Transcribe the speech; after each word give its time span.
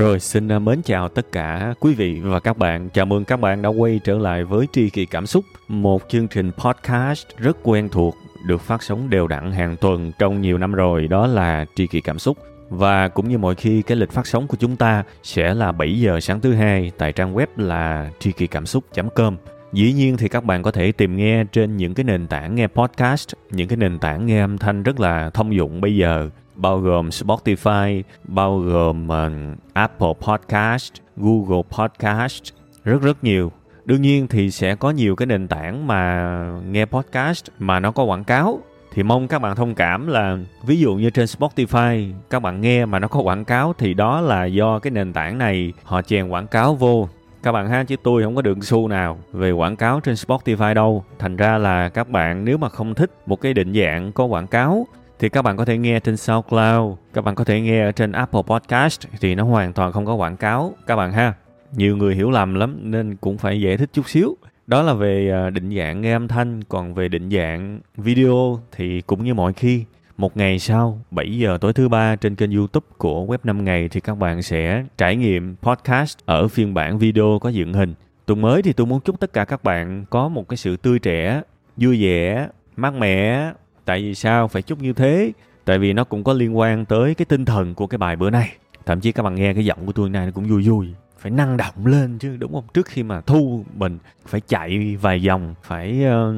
Rồi 0.00 0.20
xin 0.20 0.48
à, 0.48 0.58
mến 0.58 0.82
chào 0.82 1.08
tất 1.08 1.32
cả 1.32 1.74
quý 1.80 1.94
vị 1.94 2.20
và 2.20 2.40
các 2.40 2.58
bạn. 2.58 2.88
Chào 2.90 3.06
mừng 3.06 3.24
các 3.24 3.40
bạn 3.40 3.62
đã 3.62 3.68
quay 3.68 4.00
trở 4.04 4.18
lại 4.18 4.44
với 4.44 4.66
Tri 4.72 4.90
Kỳ 4.90 5.06
Cảm 5.06 5.26
Xúc, 5.26 5.44
một 5.68 6.02
chương 6.08 6.28
trình 6.28 6.50
podcast 6.52 7.26
rất 7.36 7.56
quen 7.62 7.88
thuộc 7.88 8.16
được 8.46 8.60
phát 8.60 8.82
sóng 8.82 9.10
đều 9.10 9.26
đặn 9.26 9.52
hàng 9.52 9.76
tuần 9.76 10.12
trong 10.18 10.40
nhiều 10.40 10.58
năm 10.58 10.72
rồi, 10.72 11.08
đó 11.08 11.26
là 11.26 11.64
Tri 11.74 11.86
Kỳ 11.86 12.00
Cảm 12.00 12.18
Xúc. 12.18 12.38
Và 12.68 13.08
cũng 13.08 13.28
như 13.28 13.38
mọi 13.38 13.54
khi, 13.54 13.82
cái 13.82 13.96
lịch 13.96 14.10
phát 14.10 14.26
sóng 14.26 14.46
của 14.46 14.56
chúng 14.60 14.76
ta 14.76 15.04
sẽ 15.22 15.54
là 15.54 15.72
7 15.72 16.00
giờ 16.00 16.20
sáng 16.20 16.40
thứ 16.40 16.52
hai 16.52 16.92
tại 16.98 17.12
trang 17.12 17.34
web 17.34 17.46
là 17.56 18.10
tri 18.18 18.32
kỳ 18.32 18.46
cảm 18.46 18.66
xúc.com. 18.66 19.36
Dĩ 19.72 19.92
nhiên 19.92 20.16
thì 20.16 20.28
các 20.28 20.44
bạn 20.44 20.62
có 20.62 20.70
thể 20.70 20.92
tìm 20.92 21.16
nghe 21.16 21.44
trên 21.44 21.76
những 21.76 21.94
cái 21.94 22.04
nền 22.04 22.26
tảng 22.26 22.54
nghe 22.54 22.66
podcast, 22.66 23.28
những 23.50 23.68
cái 23.68 23.76
nền 23.76 23.98
tảng 23.98 24.26
nghe 24.26 24.40
âm 24.40 24.58
thanh 24.58 24.82
rất 24.82 25.00
là 25.00 25.30
thông 25.30 25.54
dụng 25.54 25.80
bây 25.80 25.96
giờ 25.96 26.30
bao 26.60 26.78
gồm 26.78 27.08
Spotify, 27.08 28.02
bao 28.24 28.58
gồm 28.58 29.08
uh, 29.08 29.58
Apple 29.72 30.12
Podcast, 30.20 30.92
Google 31.16 31.62
Podcast, 31.78 32.42
rất 32.84 33.02
rất 33.02 33.24
nhiều. 33.24 33.52
Đương 33.84 34.02
nhiên 34.02 34.28
thì 34.28 34.50
sẽ 34.50 34.74
có 34.74 34.90
nhiều 34.90 35.16
cái 35.16 35.26
nền 35.26 35.48
tảng 35.48 35.86
mà 35.86 36.32
nghe 36.70 36.84
podcast 36.84 37.44
mà 37.58 37.80
nó 37.80 37.90
có 37.90 38.02
quảng 38.04 38.24
cáo. 38.24 38.60
Thì 38.92 39.02
mong 39.02 39.28
các 39.28 39.38
bạn 39.38 39.56
thông 39.56 39.74
cảm 39.74 40.06
là 40.06 40.38
ví 40.66 40.78
dụ 40.80 40.94
như 40.94 41.10
trên 41.10 41.26
Spotify 41.26 42.12
các 42.30 42.42
bạn 42.42 42.60
nghe 42.60 42.86
mà 42.86 42.98
nó 42.98 43.08
có 43.08 43.20
quảng 43.20 43.44
cáo 43.44 43.74
thì 43.78 43.94
đó 43.94 44.20
là 44.20 44.44
do 44.44 44.78
cái 44.78 44.90
nền 44.90 45.12
tảng 45.12 45.38
này 45.38 45.72
họ 45.84 46.02
chèn 46.02 46.28
quảng 46.28 46.46
cáo 46.46 46.74
vô. 46.74 47.08
Các 47.42 47.52
bạn 47.52 47.68
ha 47.68 47.84
chứ 47.84 47.96
tôi 48.02 48.22
không 48.22 48.36
có 48.36 48.42
đường 48.42 48.62
xu 48.62 48.88
nào 48.88 49.18
về 49.32 49.50
quảng 49.50 49.76
cáo 49.76 50.00
trên 50.00 50.14
Spotify 50.14 50.74
đâu. 50.74 51.04
Thành 51.18 51.36
ra 51.36 51.58
là 51.58 51.88
các 51.88 52.08
bạn 52.08 52.44
nếu 52.44 52.58
mà 52.58 52.68
không 52.68 52.94
thích 52.94 53.10
một 53.26 53.40
cái 53.40 53.54
định 53.54 53.74
dạng 53.74 54.12
có 54.12 54.24
quảng 54.24 54.46
cáo 54.46 54.86
thì 55.20 55.28
các 55.28 55.42
bạn 55.42 55.56
có 55.56 55.64
thể 55.64 55.78
nghe 55.78 56.00
trên 56.00 56.16
SoundCloud, 56.16 56.98
các 57.14 57.24
bạn 57.24 57.34
có 57.34 57.44
thể 57.44 57.60
nghe 57.60 57.84
ở 57.84 57.92
trên 57.92 58.12
Apple 58.12 58.42
Podcast 58.42 59.00
thì 59.20 59.34
nó 59.34 59.44
hoàn 59.44 59.72
toàn 59.72 59.92
không 59.92 60.06
có 60.06 60.14
quảng 60.14 60.36
cáo 60.36 60.74
các 60.86 60.96
bạn 60.96 61.12
ha. 61.12 61.34
Nhiều 61.72 61.96
người 61.96 62.14
hiểu 62.14 62.30
lầm 62.30 62.54
lắm 62.54 62.78
nên 62.82 63.16
cũng 63.16 63.38
phải 63.38 63.60
giải 63.60 63.76
thích 63.76 63.90
chút 63.92 64.08
xíu. 64.08 64.36
Đó 64.66 64.82
là 64.82 64.94
về 64.94 65.30
à, 65.30 65.50
định 65.50 65.76
dạng 65.76 66.00
nghe 66.00 66.12
âm 66.12 66.28
thanh, 66.28 66.64
còn 66.64 66.94
về 66.94 67.08
định 67.08 67.30
dạng 67.30 67.80
video 67.96 68.60
thì 68.72 69.00
cũng 69.00 69.24
như 69.24 69.34
mọi 69.34 69.52
khi, 69.52 69.84
một 70.16 70.36
ngày 70.36 70.58
sau, 70.58 71.00
7 71.10 71.38
giờ 71.38 71.58
tối 71.60 71.72
thứ 71.72 71.88
ba 71.88 72.16
trên 72.16 72.34
kênh 72.34 72.52
YouTube 72.52 72.86
của 72.98 73.26
Web 73.26 73.38
5 73.44 73.64
ngày 73.64 73.88
thì 73.88 74.00
các 74.00 74.14
bạn 74.18 74.42
sẽ 74.42 74.84
trải 74.98 75.16
nghiệm 75.16 75.56
podcast 75.62 76.18
ở 76.24 76.48
phiên 76.48 76.74
bản 76.74 76.98
video 76.98 77.38
có 77.40 77.48
dựng 77.48 77.72
hình. 77.72 77.94
Tuần 78.26 78.40
mới 78.40 78.62
thì 78.62 78.72
tôi 78.72 78.86
muốn 78.86 79.00
chúc 79.00 79.20
tất 79.20 79.32
cả 79.32 79.44
các 79.44 79.64
bạn 79.64 80.04
có 80.10 80.28
một 80.28 80.48
cái 80.48 80.56
sự 80.56 80.76
tươi 80.76 80.98
trẻ, 80.98 81.42
vui 81.76 82.02
vẻ, 82.02 82.48
mát 82.76 82.94
mẻ 82.94 83.50
tại 83.90 84.02
vì 84.02 84.14
sao 84.14 84.48
phải 84.48 84.62
chúc 84.62 84.82
như 84.82 84.92
thế? 84.92 85.32
Tại 85.64 85.78
vì 85.78 85.92
nó 85.92 86.04
cũng 86.04 86.24
có 86.24 86.32
liên 86.32 86.58
quan 86.58 86.84
tới 86.84 87.14
cái 87.14 87.24
tinh 87.24 87.44
thần 87.44 87.74
của 87.74 87.86
cái 87.86 87.98
bài 87.98 88.16
bữa 88.16 88.30
nay. 88.30 88.52
Thậm 88.86 89.00
chí 89.00 89.12
các 89.12 89.22
bạn 89.22 89.34
nghe 89.34 89.54
cái 89.54 89.64
giọng 89.64 89.86
của 89.86 89.92
tôi 89.92 90.10
này 90.10 90.26
nó 90.26 90.32
cũng 90.34 90.44
vui 90.44 90.68
vui. 90.68 90.86
Phải 91.18 91.30
năng 91.30 91.56
động 91.56 91.86
lên 91.86 92.18
chứ 92.18 92.36
đúng 92.36 92.52
không? 92.52 92.64
Trước 92.74 92.86
khi 92.86 93.02
mà 93.02 93.20
thu 93.20 93.64
mình 93.74 93.98
phải 94.26 94.40
chạy 94.40 94.96
vài 95.00 95.26
vòng 95.26 95.54
phải 95.62 96.04
uh, 96.06 96.34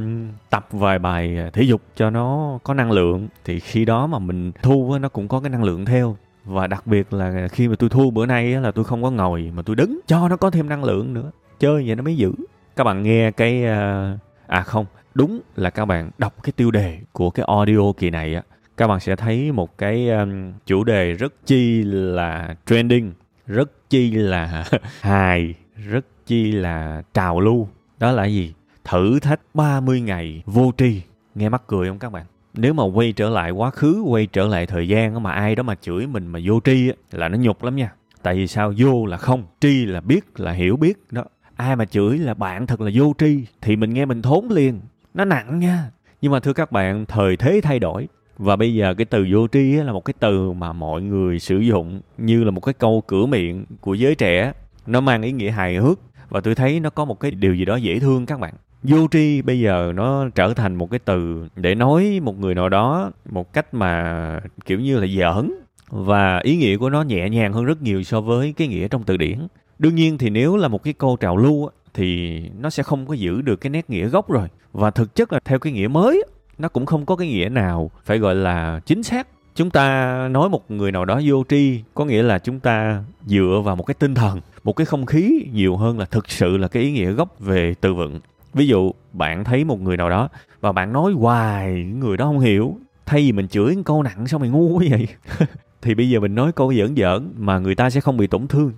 tập 0.51 0.67
vài 0.71 0.99
bài 0.99 1.39
thể 1.53 1.63
dục 1.63 1.83
cho 1.97 2.11
nó 2.11 2.59
có 2.63 2.75
năng 2.75 2.93
lượng. 2.93 3.29
Thì 3.45 3.61
khi 3.61 3.85
đó 3.85 4.07
mà 4.07 4.19
mình 4.19 4.53
thu 4.63 4.99
nó 5.01 5.09
cũng 5.09 5.29
có 5.29 5.41
cái 5.41 5.51
năng 5.51 5.65
lượng 5.65 5.85
theo. 5.85 6.17
Và 6.45 6.67
đặc 6.67 6.87
biệt 6.87 7.13
là 7.13 7.49
khi 7.49 7.69
mà 7.69 7.77
tôi 7.79 7.91
thu 7.91 8.11
bữa 8.11 8.27
nay 8.27 8.47
là 8.47 8.71
tôi 8.71 8.85
không 8.85 9.03
có 9.03 9.11
ngồi 9.11 9.53
mà 9.57 9.63
tôi 9.63 9.77
đứng 9.77 10.01
cho 10.07 10.29
nó 10.29 10.37
có 10.37 10.51
thêm 10.51 10.69
năng 10.69 10.85
lượng 10.85 11.15
nữa. 11.15 11.31
Chơi 11.61 11.85
vậy 11.87 11.97
nó 11.97 12.03
mới 12.03 12.17
giữ. 12.17 12.33
Các 12.77 12.85
bạn 12.85 13.03
nghe 13.03 13.31
cái 13.31 13.63
uh, 13.63 14.19
à 14.47 14.63
không 14.63 14.87
đúng 15.15 15.41
là 15.57 15.71
các 15.71 15.85
bạn 15.85 16.11
đọc 16.19 16.43
cái 16.43 16.53
tiêu 16.57 16.71
đề 16.71 16.99
của 17.13 17.31
cái 17.31 17.47
audio 17.49 17.93
kỳ 17.93 18.11
này 18.11 18.35
á 18.35 18.43
các 18.77 18.87
bạn 18.87 19.01
sẽ 19.01 19.17
thấy 19.17 19.53
một 19.53 19.79
cái 19.79 20.11
um, 20.11 20.53
chủ 20.67 20.85
đề 20.85 21.13
rất 21.13 21.35
chi 21.47 21.83
là 21.85 22.57
trending 22.67 23.13
rất 23.47 23.91
chi 23.91 24.11
là 24.11 24.65
hài 25.01 25.55
rất 25.77 26.07
chi 26.27 26.53
là 26.53 27.03
trào 27.15 27.41
lưu. 27.41 27.69
Đó 27.99 28.13
là 28.13 28.25
gì? 28.25 28.55
Thử 28.85 29.19
thách 29.21 29.41
30 29.55 30.01
ngày 30.01 30.43
vô 30.47 30.73
tri. 30.79 31.03
Nghe 31.35 31.49
mắc 31.49 31.63
cười 31.67 31.89
không 31.89 31.99
các 31.99 32.13
bạn? 32.13 32.27
Nếu 32.55 32.75
mà 32.75 32.85
quay 32.85 33.13
trở 33.13 33.31
lại 33.31 33.51
quá 33.51 33.71
khứ 33.71 34.03
quay 34.07 34.27
trở 34.27 34.47
lại 34.49 34.67
thời 34.67 34.89
gian 34.89 35.23
mà 35.23 35.33
ai 35.33 35.55
đó 35.55 35.63
mà 35.63 35.75
chửi 35.75 36.07
mình 36.07 36.27
mà 36.27 36.41
vô 36.45 36.61
tri 36.65 36.89
á, 36.89 36.95
là 37.13 37.29
nó 37.29 37.39
nhục 37.39 37.65
lắm 37.65 37.77
nha. 37.77 37.93
Tại 38.23 38.35
vì 38.35 38.47
sao? 38.47 38.73
Vô 38.77 39.07
là 39.07 39.17
không 39.17 39.45
tri 39.61 39.85
là 39.85 40.01
biết 40.01 40.41
là 40.41 40.53
hiểu 40.53 40.77
biết 40.77 40.99
đó. 41.11 41.25
Ai 41.57 41.77
mà 41.77 41.85
chửi 41.85 42.19
là 42.19 42.35
bạn 42.35 42.67
thật 42.67 42.81
là 42.81 42.91
vô 42.95 43.13
tri 43.19 43.45
thì 43.61 43.77
mình 43.77 43.95
nghe 43.95 44.05
mình 44.05 44.23
thốn 44.23 44.49
liền 44.51 44.81
nó 45.15 45.25
nặng 45.25 45.59
nha. 45.59 45.91
Nhưng 46.21 46.33
mà 46.33 46.41
thưa 46.41 46.53
các 46.53 46.73
bạn, 46.73 47.07
thời 47.07 47.37
thế 47.37 47.61
thay 47.63 47.79
đổi. 47.79 48.09
Và 48.39 48.57
bây 48.57 48.75
giờ 48.75 48.95
cái 48.95 49.05
từ 49.05 49.27
vô 49.33 49.47
tri 49.53 49.73
là 49.73 49.93
một 49.93 50.05
cái 50.05 50.15
từ 50.19 50.53
mà 50.53 50.73
mọi 50.73 51.03
người 51.03 51.39
sử 51.39 51.59
dụng 51.59 52.01
như 52.19 52.45
là 52.45 52.51
một 52.51 52.61
cái 52.61 52.73
câu 52.73 53.03
cửa 53.07 53.27
miệng 53.27 53.65
của 53.81 53.95
giới 53.95 54.15
trẻ. 54.15 54.53
Nó 54.87 55.01
mang 55.01 55.23
ý 55.23 55.33
nghĩa 55.33 55.51
hài 55.51 55.77
hước. 55.77 55.99
Và 56.29 56.41
tôi 56.41 56.55
thấy 56.55 56.81
nó 56.81 56.91
có 56.91 57.05
một 57.05 57.21
cái 57.21 57.31
điều 57.31 57.55
gì 57.55 57.65
đó 57.65 57.77
dễ 57.77 57.99
thương 57.99 58.27
các 58.27 58.41
bạn. 58.41 58.55
Vô 58.83 59.07
tri 59.11 59.43
bây 59.43 59.61
giờ 59.61 59.93
nó 59.95 60.29
trở 60.35 60.55
thành 60.55 60.75
một 60.75 60.91
cái 60.91 60.99
từ 60.99 61.49
để 61.57 61.75
nói 61.75 62.21
một 62.23 62.39
người 62.39 62.55
nào 62.55 62.69
đó 62.69 63.11
một 63.31 63.53
cách 63.53 63.75
mà 63.75 64.41
kiểu 64.65 64.81
như 64.81 64.99
là 64.99 65.07
giỡn 65.07 65.53
và 65.89 66.39
ý 66.39 66.57
nghĩa 66.57 66.77
của 66.77 66.91
nó 66.91 67.03
nhẹ 67.03 67.29
nhàng 67.29 67.53
hơn 67.53 67.65
rất 67.65 67.83
nhiều 67.83 68.03
so 68.03 68.21
với 68.21 68.53
cái 68.53 68.69
nghĩa 68.69 68.89
trong 68.89 69.05
từ 69.05 69.17
điển. 69.17 69.39
Đương 69.79 69.95
nhiên 69.95 70.19
thì 70.19 70.31
nếu 70.31 70.57
là 70.57 70.69
một 70.69 70.83
cái 70.83 70.93
câu 70.93 71.17
trào 71.21 71.37
lưu 71.37 71.71
thì 71.95 72.41
nó 72.59 72.71
sẽ 72.71 72.83
không 72.83 73.07
có 73.07 73.15
giữ 73.15 73.43
được 73.43 73.57
cái 73.57 73.71
nét 73.71 73.91
nghĩa 73.91 74.09
gốc 74.09 74.31
rồi. 74.31 74.49
Và 74.73 74.91
thực 74.91 75.15
chất 75.15 75.33
là 75.33 75.41
theo 75.45 75.59
cái 75.59 75.73
nghĩa 75.73 75.89
mới, 75.89 76.25
nó 76.59 76.69
cũng 76.69 76.87
không 76.87 77.07
có 77.07 77.17
cái 77.17 77.29
nghĩa 77.29 77.49
nào 77.49 77.91
phải 78.05 78.19
gọi 78.19 78.35
là 78.35 78.81
chính 78.87 79.03
xác. 79.03 79.29
Chúng 79.55 79.71
ta 79.71 80.29
nói 80.29 80.49
một 80.49 80.71
người 80.71 80.93
nào 80.93 81.05
đó 81.05 81.21
vô 81.25 81.45
tri, 81.49 81.81
có 81.95 82.05
nghĩa 82.05 82.23
là 82.23 82.39
chúng 82.39 82.61
ta 82.61 83.05
dựa 83.27 83.63
vào 83.65 83.77
một 83.77 83.83
cái 83.87 83.95
tinh 83.95 84.15
thần, 84.15 84.41
một 84.65 84.77
cái 84.77 84.85
không 84.85 85.07
khí 85.07 85.47
nhiều 85.53 85.77
hơn 85.77 85.99
là 85.99 86.05
thực 86.05 86.31
sự 86.31 86.57
là 86.57 86.69
cái 86.69 86.83
ý 86.83 86.93
nghĩa 86.93 87.13
gốc 87.13 87.41
về 87.41 87.75
từ 87.81 87.95
vựng. 87.95 88.21
Ví 88.55 88.67
dụ, 88.67 88.93
bạn 89.13 89.45
thấy 89.45 89.65
một 89.65 89.81
người 89.81 89.97
nào 89.97 90.11
đó 90.11 90.29
và 90.61 90.73
bạn 90.73 90.93
nói 90.93 91.13
hoài 91.13 91.85
người 91.85 92.17
đó 92.17 92.25
không 92.25 92.41
hiểu, 92.41 92.77
thay 93.07 93.21
vì 93.21 93.33
mình 93.33 93.49
chửi 93.49 93.77
câu 93.85 94.03
nặng 94.03 94.27
sao 94.27 94.41
mày 94.41 94.49
ngu 94.49 94.79
quá 94.79 94.85
vậy? 94.91 95.09
Thì 95.83 95.95
bây 95.95 96.11
giờ 96.11 96.21
mình 96.21 96.35
nói 96.35 96.53
câu 96.53 96.75
giỡn 96.75 96.97
giỡn 96.97 97.33
mà 97.37 97.59
người 97.59 97.75
ta 97.75 97.91
sẽ 97.91 98.01
không 98.01 98.17
bị 98.17 98.27
tổn 98.27 98.49
thương. 98.49 98.73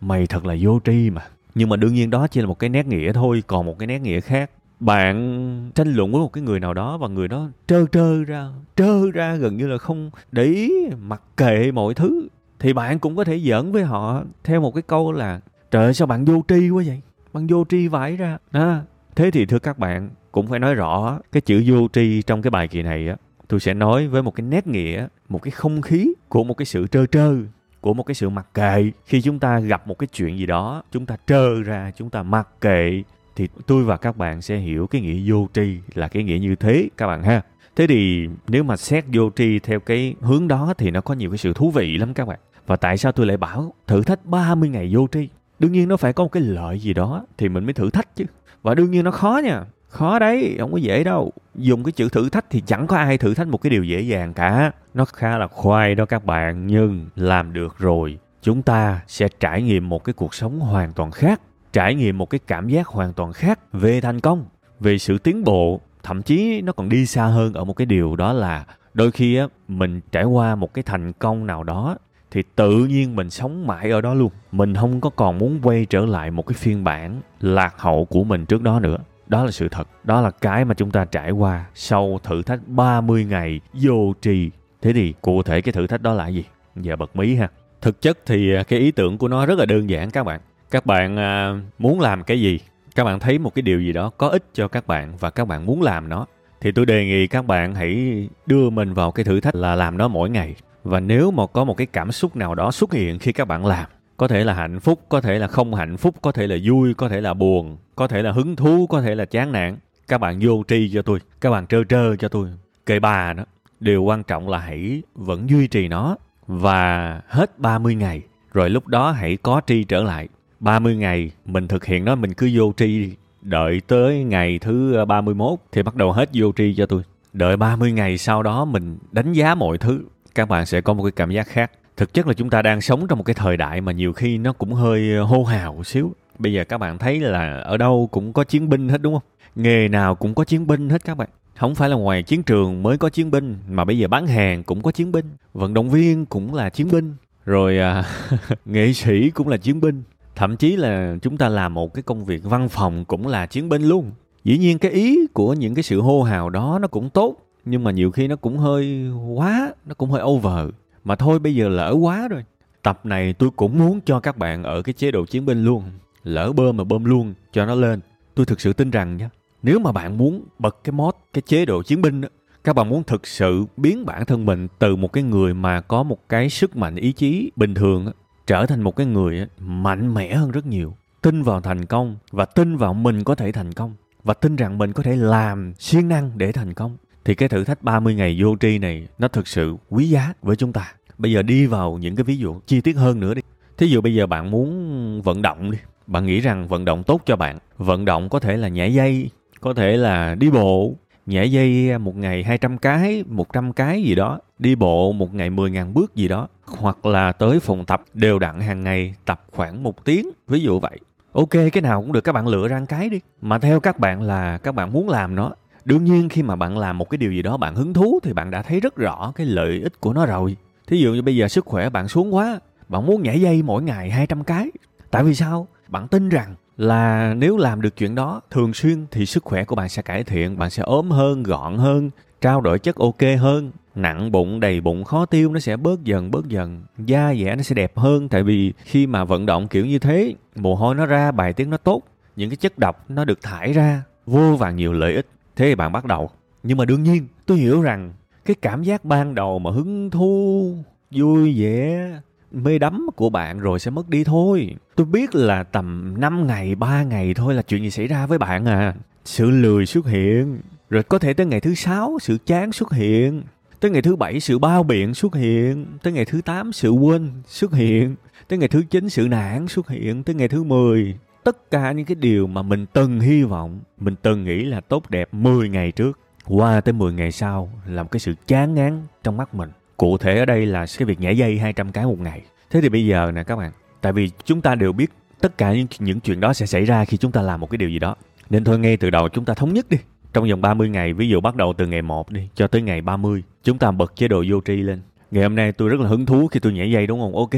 Mày 0.00 0.26
thật 0.26 0.44
là 0.46 0.56
vô 0.60 0.80
tri 0.84 1.10
mà 1.10 1.22
nhưng 1.54 1.68
mà 1.68 1.76
đương 1.76 1.94
nhiên 1.94 2.10
đó 2.10 2.26
chỉ 2.26 2.40
là 2.40 2.46
một 2.46 2.58
cái 2.58 2.70
nét 2.70 2.86
nghĩa 2.86 3.12
thôi 3.12 3.42
còn 3.46 3.66
một 3.66 3.78
cái 3.78 3.86
nét 3.86 3.98
nghĩa 3.98 4.20
khác. 4.20 4.50
Bạn 4.80 5.70
tranh 5.74 5.92
luận 5.94 6.12
với 6.12 6.20
một 6.20 6.32
cái 6.32 6.42
người 6.42 6.60
nào 6.60 6.74
đó 6.74 6.98
và 6.98 7.08
người 7.08 7.28
đó 7.28 7.48
trơ 7.66 7.86
trơ 7.92 8.24
ra 8.24 8.48
trơ 8.76 9.10
ra 9.14 9.36
gần 9.36 9.56
như 9.56 9.66
là 9.66 9.78
không 9.78 10.10
để 10.32 10.44
ý 10.44 10.72
mặc 11.00 11.22
kệ 11.36 11.72
mọi 11.72 11.94
thứ 11.94 12.28
thì 12.58 12.72
bạn 12.72 12.98
cũng 12.98 13.16
có 13.16 13.24
thể 13.24 13.40
giỡn 13.40 13.72
với 13.72 13.82
họ 13.84 14.22
theo 14.44 14.60
một 14.60 14.74
cái 14.74 14.82
câu 14.82 15.12
là 15.12 15.40
trời 15.70 15.84
ơi 15.84 15.94
sao 15.94 16.06
bạn 16.06 16.24
vô 16.24 16.42
tri 16.48 16.70
quá 16.70 16.82
vậy? 16.86 17.00
Bạn 17.32 17.46
vô 17.46 17.64
tri 17.68 17.88
vãi 17.88 18.16
ra. 18.16 18.38
À, 18.50 18.82
thế 19.16 19.30
thì 19.30 19.46
thưa 19.46 19.58
các 19.58 19.78
bạn 19.78 20.10
cũng 20.32 20.46
phải 20.46 20.58
nói 20.58 20.74
rõ 20.74 21.18
cái 21.32 21.40
chữ 21.40 21.64
vô 21.66 21.88
tri 21.92 22.22
trong 22.22 22.42
cái 22.42 22.50
bài 22.50 22.68
kỳ 22.68 22.82
này 22.82 23.08
á 23.08 23.16
tôi 23.48 23.60
sẽ 23.60 23.74
nói 23.74 24.06
với 24.06 24.22
một 24.22 24.34
cái 24.34 24.46
nét 24.46 24.66
nghĩa 24.66 25.06
một 25.28 25.42
cái 25.42 25.50
không 25.50 25.82
khí 25.82 26.14
của 26.28 26.44
một 26.44 26.54
cái 26.54 26.66
sự 26.66 26.86
trơ 26.86 27.06
trơ 27.06 27.36
của 27.84 27.94
một 27.94 28.02
cái 28.02 28.14
sự 28.14 28.28
mặc 28.28 28.46
kệ. 28.54 28.90
Khi 29.06 29.20
chúng 29.20 29.38
ta 29.38 29.60
gặp 29.60 29.88
một 29.88 29.98
cái 29.98 30.06
chuyện 30.06 30.38
gì 30.38 30.46
đó, 30.46 30.82
chúng 30.92 31.06
ta 31.06 31.16
trơ 31.26 31.62
ra, 31.62 31.90
chúng 31.96 32.10
ta 32.10 32.22
mặc 32.22 32.48
kệ, 32.60 33.02
thì 33.36 33.48
tôi 33.66 33.84
và 33.84 33.96
các 33.96 34.16
bạn 34.16 34.42
sẽ 34.42 34.56
hiểu 34.56 34.86
cái 34.86 35.00
nghĩa 35.00 35.32
vô 35.32 35.48
tri 35.54 35.78
là 35.94 36.08
cái 36.08 36.22
nghĩa 36.22 36.38
như 36.38 36.56
thế, 36.56 36.88
các 36.96 37.06
bạn 37.06 37.22
ha. 37.22 37.42
Thế 37.76 37.86
thì 37.86 38.28
nếu 38.48 38.62
mà 38.64 38.76
xét 38.76 39.04
vô 39.12 39.30
tri 39.36 39.58
theo 39.58 39.80
cái 39.80 40.14
hướng 40.20 40.48
đó 40.48 40.74
thì 40.78 40.90
nó 40.90 41.00
có 41.00 41.14
nhiều 41.14 41.30
cái 41.30 41.38
sự 41.38 41.52
thú 41.52 41.70
vị 41.70 41.98
lắm 41.98 42.14
các 42.14 42.28
bạn. 42.28 42.38
Và 42.66 42.76
tại 42.76 42.96
sao 42.96 43.12
tôi 43.12 43.26
lại 43.26 43.36
bảo 43.36 43.74
thử 43.86 44.02
thách 44.02 44.26
30 44.26 44.68
ngày 44.68 44.90
vô 44.92 45.06
tri? 45.12 45.28
Đương 45.58 45.72
nhiên 45.72 45.88
nó 45.88 45.96
phải 45.96 46.12
có 46.12 46.24
một 46.24 46.32
cái 46.32 46.42
lợi 46.42 46.78
gì 46.78 46.94
đó 46.94 47.26
thì 47.38 47.48
mình 47.48 47.64
mới 47.64 47.72
thử 47.72 47.90
thách 47.90 48.16
chứ. 48.16 48.24
Và 48.62 48.74
đương 48.74 48.90
nhiên 48.90 49.04
nó 49.04 49.10
khó 49.10 49.40
nha, 49.44 49.64
khó 49.88 50.18
đấy, 50.18 50.56
không 50.58 50.72
có 50.72 50.78
dễ 50.78 51.04
đâu 51.04 51.32
dùng 51.56 51.84
cái 51.84 51.92
chữ 51.92 52.08
thử 52.08 52.28
thách 52.28 52.44
thì 52.50 52.62
chẳng 52.66 52.86
có 52.86 52.96
ai 52.96 53.18
thử 53.18 53.34
thách 53.34 53.48
một 53.48 53.58
cái 53.58 53.70
điều 53.70 53.84
dễ 53.84 54.00
dàng 54.00 54.34
cả. 54.34 54.70
Nó 54.94 55.04
khá 55.04 55.38
là 55.38 55.46
khoai 55.46 55.94
đó 55.94 56.04
các 56.04 56.24
bạn, 56.24 56.66
nhưng 56.66 57.06
làm 57.16 57.52
được 57.52 57.78
rồi, 57.78 58.18
chúng 58.42 58.62
ta 58.62 59.00
sẽ 59.06 59.28
trải 59.40 59.62
nghiệm 59.62 59.88
một 59.88 60.04
cái 60.04 60.12
cuộc 60.12 60.34
sống 60.34 60.60
hoàn 60.60 60.92
toàn 60.92 61.10
khác, 61.10 61.40
trải 61.72 61.94
nghiệm 61.94 62.18
một 62.18 62.30
cái 62.30 62.40
cảm 62.46 62.68
giác 62.68 62.86
hoàn 62.86 63.12
toàn 63.12 63.32
khác 63.32 63.58
về 63.72 64.00
thành 64.00 64.20
công, 64.20 64.44
về 64.80 64.98
sự 64.98 65.18
tiến 65.18 65.44
bộ. 65.44 65.80
Thậm 66.02 66.22
chí 66.22 66.62
nó 66.62 66.72
còn 66.72 66.88
đi 66.88 67.06
xa 67.06 67.24
hơn 67.24 67.54
ở 67.54 67.64
một 67.64 67.76
cái 67.76 67.86
điều 67.86 68.16
đó 68.16 68.32
là 68.32 68.64
đôi 68.94 69.10
khi 69.10 69.36
á, 69.36 69.46
mình 69.68 70.00
trải 70.12 70.24
qua 70.24 70.54
một 70.54 70.74
cái 70.74 70.82
thành 70.82 71.12
công 71.12 71.46
nào 71.46 71.64
đó 71.64 71.96
thì 72.30 72.42
tự 72.56 72.78
nhiên 72.84 73.16
mình 73.16 73.30
sống 73.30 73.66
mãi 73.66 73.90
ở 73.90 74.00
đó 74.00 74.14
luôn. 74.14 74.30
Mình 74.52 74.74
không 74.74 75.00
có 75.00 75.10
còn 75.10 75.38
muốn 75.38 75.60
quay 75.62 75.86
trở 75.90 76.00
lại 76.06 76.30
một 76.30 76.46
cái 76.46 76.54
phiên 76.54 76.84
bản 76.84 77.20
lạc 77.40 77.74
hậu 77.78 78.04
của 78.04 78.24
mình 78.24 78.46
trước 78.46 78.62
đó 78.62 78.80
nữa 78.80 78.96
đó 79.26 79.44
là 79.44 79.50
sự 79.50 79.68
thật. 79.68 79.88
Đó 80.04 80.20
là 80.20 80.30
cái 80.30 80.64
mà 80.64 80.74
chúng 80.74 80.90
ta 80.90 81.04
trải 81.04 81.30
qua 81.30 81.64
sau 81.74 82.20
thử 82.22 82.42
thách 82.42 82.68
30 82.68 83.24
ngày 83.24 83.60
vô 83.72 84.12
trì 84.22 84.50
thế 84.82 84.92
thì 84.92 85.14
cụ 85.22 85.42
thể 85.42 85.60
cái 85.60 85.72
thử 85.72 85.86
thách 85.86 86.02
đó 86.02 86.12
là 86.12 86.28
gì? 86.28 86.44
Giờ 86.76 86.96
bật 86.96 87.16
mí 87.16 87.34
ha. 87.34 87.48
Thực 87.80 88.02
chất 88.02 88.18
thì 88.26 88.54
à, 88.54 88.62
cái 88.62 88.78
ý 88.78 88.90
tưởng 88.90 89.18
của 89.18 89.28
nó 89.28 89.46
rất 89.46 89.58
là 89.58 89.66
đơn 89.66 89.90
giản 89.90 90.10
các 90.10 90.24
bạn. 90.24 90.40
Các 90.70 90.86
bạn 90.86 91.16
à, 91.16 91.54
muốn 91.78 92.00
làm 92.00 92.24
cái 92.24 92.40
gì, 92.40 92.58
các 92.94 93.04
bạn 93.04 93.20
thấy 93.20 93.38
một 93.38 93.54
cái 93.54 93.62
điều 93.62 93.80
gì 93.80 93.92
đó 93.92 94.10
có 94.18 94.28
ích 94.28 94.44
cho 94.52 94.68
các 94.68 94.86
bạn 94.86 95.16
và 95.20 95.30
các 95.30 95.44
bạn 95.48 95.66
muốn 95.66 95.82
làm 95.82 96.08
nó, 96.08 96.26
thì 96.60 96.72
tôi 96.72 96.86
đề 96.86 97.04
nghị 97.04 97.26
các 97.26 97.46
bạn 97.46 97.74
hãy 97.74 98.28
đưa 98.46 98.70
mình 98.70 98.94
vào 98.94 99.10
cái 99.10 99.24
thử 99.24 99.40
thách 99.40 99.54
là 99.54 99.74
làm 99.74 99.98
nó 99.98 100.08
mỗi 100.08 100.30
ngày. 100.30 100.54
Và 100.84 101.00
nếu 101.00 101.30
mà 101.30 101.46
có 101.46 101.64
một 101.64 101.76
cái 101.76 101.86
cảm 101.86 102.12
xúc 102.12 102.36
nào 102.36 102.54
đó 102.54 102.70
xuất 102.70 102.92
hiện 102.92 103.18
khi 103.18 103.32
các 103.32 103.48
bạn 103.48 103.66
làm 103.66 103.86
có 104.16 104.28
thể 104.28 104.44
là 104.44 104.54
hạnh 104.54 104.80
phúc, 104.80 105.00
có 105.08 105.20
thể 105.20 105.38
là 105.38 105.46
không 105.46 105.74
hạnh 105.74 105.96
phúc, 105.96 106.14
có 106.22 106.32
thể 106.32 106.46
là 106.46 106.56
vui, 106.64 106.94
có 106.94 107.08
thể 107.08 107.20
là 107.20 107.34
buồn, 107.34 107.76
có 107.96 108.06
thể 108.06 108.22
là 108.22 108.32
hứng 108.32 108.56
thú, 108.56 108.86
có 108.86 109.02
thể 109.02 109.14
là 109.14 109.24
chán 109.24 109.52
nản. 109.52 109.76
Các 110.08 110.18
bạn 110.18 110.38
vô 110.42 110.62
tri 110.68 110.90
cho 110.94 111.02
tôi, 111.02 111.18
các 111.40 111.50
bạn 111.50 111.66
trơ 111.66 111.84
trơ 111.84 112.16
cho 112.16 112.28
tôi. 112.28 112.48
Kệ 112.86 113.00
bà 113.00 113.32
đó, 113.32 113.44
điều 113.80 114.02
quan 114.02 114.22
trọng 114.22 114.48
là 114.48 114.58
hãy 114.58 115.02
vẫn 115.14 115.50
duy 115.50 115.66
trì 115.66 115.88
nó 115.88 116.16
và 116.46 117.20
hết 117.28 117.58
30 117.58 117.94
ngày, 117.94 118.22
rồi 118.52 118.70
lúc 118.70 118.86
đó 118.86 119.10
hãy 119.10 119.36
có 119.36 119.60
tri 119.66 119.84
trở 119.84 120.02
lại. 120.02 120.28
30 120.60 120.96
ngày 120.96 121.30
mình 121.44 121.68
thực 121.68 121.84
hiện 121.84 122.04
nó, 122.04 122.14
mình 122.14 122.34
cứ 122.34 122.50
vô 122.54 122.72
tri, 122.76 123.12
đợi 123.42 123.80
tới 123.86 124.24
ngày 124.24 124.58
thứ 124.58 125.04
31 125.04 125.58
thì 125.72 125.82
bắt 125.82 125.94
đầu 125.94 126.12
hết 126.12 126.30
vô 126.34 126.52
tri 126.56 126.74
cho 126.74 126.86
tôi. 126.86 127.02
Đợi 127.32 127.56
30 127.56 127.92
ngày 127.92 128.18
sau 128.18 128.42
đó 128.42 128.64
mình 128.64 128.98
đánh 129.12 129.32
giá 129.32 129.54
mọi 129.54 129.78
thứ, 129.78 130.04
các 130.34 130.48
bạn 130.48 130.66
sẽ 130.66 130.80
có 130.80 130.92
một 130.92 131.02
cái 131.02 131.12
cảm 131.12 131.30
giác 131.30 131.46
khác 131.46 131.70
thực 131.96 132.14
chất 132.14 132.26
là 132.26 132.32
chúng 132.32 132.50
ta 132.50 132.62
đang 132.62 132.80
sống 132.80 133.06
trong 133.08 133.18
một 133.18 133.24
cái 133.24 133.34
thời 133.34 133.56
đại 133.56 133.80
mà 133.80 133.92
nhiều 133.92 134.12
khi 134.12 134.38
nó 134.38 134.52
cũng 134.52 134.72
hơi 134.72 135.16
ờ, 135.16 135.22
hô 135.22 135.44
hào 135.44 135.74
một 135.74 135.86
xíu. 135.86 136.12
Bây 136.38 136.52
giờ 136.52 136.64
các 136.64 136.78
bạn 136.78 136.98
thấy 136.98 137.20
là 137.20 137.60
ở 137.60 137.76
đâu 137.76 138.08
cũng 138.12 138.32
có 138.32 138.44
chiến 138.44 138.68
binh 138.68 138.88
hết 138.88 139.02
đúng 139.02 139.14
không? 139.14 139.22
Nghề 139.56 139.88
nào 139.88 140.14
cũng 140.14 140.34
có 140.34 140.44
chiến 140.44 140.66
binh 140.66 140.88
hết 140.88 141.04
các 141.04 141.14
bạn. 141.14 141.28
Không 141.56 141.74
phải 141.74 141.88
là 141.88 141.96
ngoài 141.96 142.22
chiến 142.22 142.42
trường 142.42 142.82
mới 142.82 142.98
có 142.98 143.08
chiến 143.08 143.30
binh 143.30 143.56
mà 143.68 143.84
bây 143.84 143.98
giờ 143.98 144.08
bán 144.08 144.26
hàng 144.26 144.62
cũng 144.62 144.82
có 144.82 144.92
chiến 144.92 145.12
binh 145.12 145.24
vận 145.54 145.74
động 145.74 145.90
viên 145.90 146.26
cũng 146.26 146.54
là 146.54 146.70
chiến 146.70 146.88
binh 146.92 147.14
rồi 147.44 147.78
à, 147.78 148.04
nghệ 148.64 148.92
sĩ 148.92 149.30
cũng 149.30 149.48
là 149.48 149.56
chiến 149.56 149.80
binh. 149.80 150.02
Thậm 150.34 150.56
chí 150.56 150.76
là 150.76 151.16
chúng 151.22 151.36
ta 151.36 151.48
làm 151.48 151.74
một 151.74 151.94
cái 151.94 152.02
công 152.02 152.24
việc 152.24 152.44
văn 152.44 152.68
phòng 152.68 153.04
cũng 153.04 153.26
là 153.26 153.46
chiến 153.46 153.68
binh 153.68 153.82
luôn. 153.82 154.10
Dĩ 154.44 154.58
nhiên 154.58 154.78
cái 154.78 154.90
ý 154.90 155.26
của 155.32 155.52
những 155.54 155.74
cái 155.74 155.82
sự 155.82 156.00
hô 156.00 156.22
hào 156.22 156.50
đó 156.50 156.78
nó 156.82 156.88
cũng 156.88 157.10
tốt 157.10 157.36
nhưng 157.64 157.84
mà 157.84 157.90
nhiều 157.90 158.10
khi 158.10 158.28
nó 158.28 158.36
cũng 158.36 158.58
hơi 158.58 159.10
quá 159.34 159.72
nó 159.86 159.94
cũng 159.94 160.10
hơi 160.10 160.22
over 160.22 160.74
mà 161.04 161.16
thôi 161.16 161.38
bây 161.38 161.54
giờ 161.54 161.68
lỡ 161.68 161.94
quá 162.00 162.28
rồi. 162.28 162.44
Tập 162.82 163.00
này 163.06 163.32
tôi 163.32 163.50
cũng 163.56 163.78
muốn 163.78 164.00
cho 164.00 164.20
các 164.20 164.36
bạn 164.36 164.62
ở 164.62 164.82
cái 164.82 164.92
chế 164.92 165.10
độ 165.10 165.24
chiến 165.26 165.46
binh 165.46 165.64
luôn. 165.64 165.82
Lỡ 166.24 166.52
bơm 166.52 166.76
mà 166.76 166.84
bơm 166.84 167.04
luôn 167.04 167.34
cho 167.52 167.66
nó 167.66 167.74
lên. 167.74 168.00
Tôi 168.34 168.46
thực 168.46 168.60
sự 168.60 168.72
tin 168.72 168.90
rằng 168.90 169.16
nhé 169.16 169.28
nếu 169.62 169.78
mà 169.78 169.92
bạn 169.92 170.18
muốn 170.18 170.44
bật 170.58 170.78
cái 170.84 170.92
mod 170.92 171.14
cái 171.32 171.42
chế 171.46 171.64
độ 171.64 171.82
chiến 171.82 172.02
binh 172.02 172.20
đó, 172.20 172.28
các 172.64 172.76
bạn 172.76 172.88
muốn 172.88 173.02
thực 173.04 173.26
sự 173.26 173.64
biến 173.76 174.06
bản 174.06 174.24
thân 174.24 174.46
mình 174.46 174.68
từ 174.78 174.96
một 174.96 175.12
cái 175.12 175.24
người 175.24 175.54
mà 175.54 175.80
có 175.80 176.02
một 176.02 176.28
cái 176.28 176.50
sức 176.50 176.76
mạnh 176.76 176.96
ý 176.96 177.12
chí 177.12 177.50
bình 177.56 177.74
thường 177.74 178.12
trở 178.46 178.66
thành 178.66 178.82
một 178.82 178.96
cái 178.96 179.06
người 179.06 179.46
mạnh 179.58 180.14
mẽ 180.14 180.34
hơn 180.34 180.50
rất 180.50 180.66
nhiều. 180.66 180.94
Tin 181.22 181.42
vào 181.42 181.60
thành 181.60 181.84
công 181.84 182.16
và 182.30 182.44
tin 182.44 182.76
vào 182.76 182.94
mình 182.94 183.24
có 183.24 183.34
thể 183.34 183.52
thành 183.52 183.72
công 183.72 183.94
và 184.24 184.34
tin 184.34 184.56
rằng 184.56 184.78
mình 184.78 184.92
có 184.92 185.02
thể 185.02 185.16
làm 185.16 185.74
siêng 185.78 186.08
năng 186.08 186.30
để 186.36 186.52
thành 186.52 186.74
công 186.74 186.96
thì 187.24 187.34
cái 187.34 187.48
thử 187.48 187.64
thách 187.64 187.82
30 187.82 188.14
ngày 188.14 188.36
vô 188.40 188.56
tri 188.60 188.78
này 188.78 189.08
nó 189.18 189.28
thực 189.28 189.48
sự 189.48 189.76
quý 189.88 190.08
giá 190.08 190.32
với 190.42 190.56
chúng 190.56 190.72
ta. 190.72 190.92
Bây 191.18 191.32
giờ 191.32 191.42
đi 191.42 191.66
vào 191.66 191.98
những 191.98 192.16
cái 192.16 192.24
ví 192.24 192.36
dụ 192.36 192.60
chi 192.66 192.80
tiết 192.80 192.96
hơn 192.96 193.20
nữa 193.20 193.34
đi. 193.34 193.42
Thí 193.78 193.86
dụ 193.86 194.00
bây 194.00 194.14
giờ 194.14 194.26
bạn 194.26 194.50
muốn 194.50 195.22
vận 195.22 195.42
động 195.42 195.70
đi. 195.70 195.78
Bạn 196.06 196.26
nghĩ 196.26 196.40
rằng 196.40 196.68
vận 196.68 196.84
động 196.84 197.02
tốt 197.02 197.22
cho 197.26 197.36
bạn. 197.36 197.58
Vận 197.78 198.04
động 198.04 198.28
có 198.28 198.38
thể 198.38 198.56
là 198.56 198.68
nhảy 198.68 198.94
dây, 198.94 199.30
có 199.60 199.74
thể 199.74 199.96
là 199.96 200.34
đi 200.34 200.50
bộ, 200.50 200.94
nhảy 201.26 201.50
dây 201.50 201.98
một 201.98 202.16
ngày 202.16 202.44
200 202.44 202.78
cái, 202.78 203.24
100 203.28 203.72
cái 203.72 204.02
gì 204.02 204.14
đó, 204.14 204.40
đi 204.58 204.74
bộ 204.74 205.12
một 205.12 205.34
ngày 205.34 205.50
10.000 205.50 205.92
bước 205.92 206.14
gì 206.14 206.28
đó, 206.28 206.48
hoặc 206.64 207.06
là 207.06 207.32
tới 207.32 207.60
phòng 207.60 207.84
tập 207.84 208.02
đều 208.14 208.38
đặn 208.38 208.60
hàng 208.60 208.84
ngày 208.84 209.14
tập 209.24 209.44
khoảng 209.52 209.82
một 209.82 210.04
tiếng, 210.04 210.30
ví 210.48 210.60
dụ 210.60 210.80
vậy. 210.80 210.98
Ok, 211.32 211.50
cái 211.50 211.82
nào 211.82 212.02
cũng 212.02 212.12
được 212.12 212.20
các 212.20 212.32
bạn 212.32 212.48
lựa 212.48 212.68
ra 212.68 212.80
cái 212.88 213.08
đi. 213.08 213.20
Mà 213.42 213.58
theo 213.58 213.80
các 213.80 213.98
bạn 213.98 214.22
là 214.22 214.58
các 214.58 214.74
bạn 214.74 214.92
muốn 214.92 215.08
làm 215.08 215.34
nó 215.34 215.52
đương 215.84 216.04
nhiên, 216.04 216.28
khi 216.28 216.42
mà 216.42 216.56
bạn 216.56 216.78
làm 216.78 216.98
một 216.98 217.10
cái 217.10 217.18
điều 217.18 217.32
gì 217.32 217.42
đó 217.42 217.56
bạn 217.56 217.74
hứng 217.74 217.94
thú 217.94 218.20
thì 218.22 218.32
bạn 218.32 218.50
đã 218.50 218.62
thấy 218.62 218.80
rất 218.80 218.96
rõ 218.96 219.32
cái 219.34 219.46
lợi 219.46 219.80
ích 219.82 220.00
của 220.00 220.12
nó 220.12 220.26
rồi. 220.26 220.56
Thí 220.86 220.98
dụ 220.98 221.14
như 221.14 221.22
bây 221.22 221.36
giờ 221.36 221.48
sức 221.48 221.64
khỏe 221.64 221.90
bạn 221.90 222.08
xuống 222.08 222.34
quá, 222.34 222.60
bạn 222.88 223.06
muốn 223.06 223.22
nhảy 223.22 223.40
dây 223.40 223.62
mỗi 223.62 223.82
ngày 223.82 224.10
200 224.10 224.44
cái. 224.44 224.70
Tại 225.10 225.24
vì 225.24 225.34
sao? 225.34 225.66
Bạn 225.88 226.08
tin 226.08 226.28
rằng 226.28 226.54
là 226.76 227.34
nếu 227.34 227.56
làm 227.56 227.80
được 227.80 227.96
chuyện 227.96 228.14
đó 228.14 228.40
thường 228.50 228.74
xuyên 228.74 229.06
thì 229.10 229.26
sức 229.26 229.44
khỏe 229.44 229.64
của 229.64 229.76
bạn 229.76 229.88
sẽ 229.88 230.02
cải 230.02 230.24
thiện, 230.24 230.58
bạn 230.58 230.70
sẽ 230.70 230.82
ốm 230.82 231.10
hơn, 231.10 231.42
gọn 231.42 231.78
hơn, 231.78 232.10
trao 232.40 232.60
đổi 232.60 232.78
chất 232.78 232.96
ok 232.96 233.22
hơn. 233.38 233.70
Nặng 233.94 234.32
bụng, 234.32 234.60
đầy 234.60 234.80
bụng, 234.80 235.04
khó 235.04 235.26
tiêu 235.26 235.52
nó 235.52 235.60
sẽ 235.60 235.76
bớt 235.76 236.04
dần 236.04 236.30
bớt 236.30 236.48
dần. 236.48 236.82
Da 236.98 237.34
dẻ 237.34 237.56
nó 237.56 237.62
sẽ 237.62 237.74
đẹp 237.74 237.98
hơn, 237.98 238.28
tại 238.28 238.42
vì 238.42 238.72
khi 238.84 239.06
mà 239.06 239.24
vận 239.24 239.46
động 239.46 239.68
kiểu 239.68 239.86
như 239.86 239.98
thế, 239.98 240.34
mồ 240.56 240.74
hôi 240.74 240.94
nó 240.94 241.06
ra, 241.06 241.32
bài 241.32 241.52
tiết 241.52 241.68
nó 241.68 241.76
tốt, 241.76 242.02
những 242.36 242.50
cái 242.50 242.56
chất 242.56 242.78
độc 242.78 243.10
nó 243.10 243.24
được 243.24 243.42
thải 243.42 243.72
ra, 243.72 244.02
vô 244.26 244.56
vàng 244.56 244.76
nhiều 244.76 244.92
lợi 244.92 245.14
ích 245.14 245.26
thế 245.56 245.68
thì 245.68 245.74
bạn 245.74 245.92
bắt 245.92 246.04
đầu. 246.04 246.30
Nhưng 246.62 246.78
mà 246.78 246.84
đương 246.84 247.02
nhiên, 247.02 247.26
tôi 247.46 247.58
hiểu 247.58 247.82
rằng 247.82 248.12
cái 248.44 248.56
cảm 248.62 248.82
giác 248.82 249.04
ban 249.04 249.34
đầu 249.34 249.58
mà 249.58 249.70
hứng 249.70 250.10
thú, 250.10 250.74
vui 251.10 251.60
vẻ, 251.60 252.10
mê 252.52 252.78
đắm 252.78 253.06
của 253.16 253.30
bạn 253.30 253.58
rồi 253.58 253.78
sẽ 253.78 253.90
mất 253.90 254.08
đi 254.08 254.24
thôi. 254.24 254.76
Tôi 254.96 255.06
biết 255.06 255.34
là 255.34 255.62
tầm 255.62 256.14
5 256.20 256.46
ngày 256.46 256.74
3 256.74 257.02
ngày 257.02 257.34
thôi 257.34 257.54
là 257.54 257.62
chuyện 257.62 257.82
gì 257.82 257.90
xảy 257.90 258.06
ra 258.06 258.26
với 258.26 258.38
bạn 258.38 258.64
à. 258.64 258.94
Sự 259.24 259.50
lười 259.50 259.86
xuất 259.86 260.06
hiện, 260.06 260.60
rồi 260.90 261.02
có 261.02 261.18
thể 261.18 261.34
tới 261.34 261.46
ngày 261.46 261.60
thứ 261.60 261.74
sáu 261.74 262.18
sự 262.20 262.38
chán 262.46 262.72
xuất 262.72 262.92
hiện, 262.92 263.42
tới 263.80 263.90
ngày 263.90 264.02
thứ 264.02 264.16
bảy 264.16 264.40
sự 264.40 264.58
bao 264.58 264.82
biện 264.82 265.14
xuất 265.14 265.34
hiện, 265.34 265.86
tới 266.02 266.12
ngày 266.12 266.24
thứ 266.24 266.40
tám 266.40 266.72
sự 266.72 266.90
quên 266.90 267.30
xuất 267.46 267.72
hiện, 267.72 268.14
tới 268.48 268.58
ngày 268.58 268.68
thứ 268.68 268.82
chín 268.90 269.08
sự 269.08 269.28
nản 269.28 269.68
xuất 269.68 269.88
hiện, 269.88 270.22
tới 270.22 270.34
ngày 270.34 270.48
thứ 270.48 270.62
10 270.62 271.14
tất 271.44 271.70
cả 271.70 271.92
những 271.92 272.06
cái 272.06 272.14
điều 272.14 272.46
mà 272.46 272.62
mình 272.62 272.86
từng 272.92 273.20
hy 273.20 273.42
vọng, 273.42 273.80
mình 273.98 274.14
từng 274.22 274.44
nghĩ 274.44 274.64
là 274.64 274.80
tốt 274.80 275.10
đẹp 275.10 275.28
10 275.34 275.68
ngày 275.68 275.92
trước, 275.92 276.18
qua 276.46 276.80
tới 276.80 276.92
10 276.92 277.12
ngày 277.12 277.32
sau 277.32 277.70
là 277.86 278.02
một 278.02 278.08
cái 278.12 278.20
sự 278.20 278.34
chán 278.46 278.74
ngán 278.74 279.02
trong 279.22 279.36
mắt 279.36 279.54
mình. 279.54 279.70
Cụ 279.96 280.18
thể 280.18 280.38
ở 280.38 280.44
đây 280.44 280.66
là 280.66 280.86
cái 280.98 281.06
việc 281.06 281.20
nhảy 281.20 281.36
dây 281.36 281.58
200 281.58 281.92
cái 281.92 282.04
một 282.06 282.20
ngày. 282.20 282.42
Thế 282.70 282.80
thì 282.80 282.88
bây 282.88 283.06
giờ 283.06 283.30
nè 283.34 283.42
các 283.44 283.56
bạn, 283.56 283.72
tại 284.00 284.12
vì 284.12 284.30
chúng 284.44 284.60
ta 284.60 284.74
đều 284.74 284.92
biết 284.92 285.10
tất 285.40 285.58
cả 285.58 285.72
những, 285.72 285.86
những 285.98 286.20
chuyện 286.20 286.40
đó 286.40 286.52
sẽ 286.52 286.66
xảy 286.66 286.84
ra 286.84 287.04
khi 287.04 287.16
chúng 287.16 287.32
ta 287.32 287.42
làm 287.42 287.60
một 287.60 287.70
cái 287.70 287.78
điều 287.78 287.88
gì 287.88 287.98
đó. 287.98 288.16
Nên 288.50 288.64
thôi 288.64 288.78
ngay 288.78 288.96
từ 288.96 289.10
đầu 289.10 289.28
chúng 289.28 289.44
ta 289.44 289.54
thống 289.54 289.74
nhất 289.74 289.86
đi. 289.88 289.98
Trong 290.32 290.48
vòng 290.50 290.60
30 290.60 290.88
ngày, 290.88 291.12
ví 291.12 291.28
dụ 291.28 291.40
bắt 291.40 291.56
đầu 291.56 291.72
từ 291.72 291.86
ngày 291.86 292.02
1 292.02 292.30
đi, 292.30 292.48
cho 292.54 292.66
tới 292.66 292.82
ngày 292.82 293.00
30, 293.00 293.42
chúng 293.62 293.78
ta 293.78 293.90
bật 293.90 294.16
chế 294.16 294.28
độ 294.28 294.44
vô 294.48 294.60
tri 294.64 294.76
lên. 294.76 295.00
Ngày 295.30 295.42
hôm 295.42 295.54
nay 295.54 295.72
tôi 295.72 295.88
rất 295.88 296.00
là 296.00 296.08
hứng 296.08 296.26
thú 296.26 296.48
khi 296.48 296.60
tôi 296.60 296.72
nhảy 296.72 296.90
dây 296.90 297.06
đúng 297.06 297.20
không? 297.20 297.36
Ok, 297.36 297.50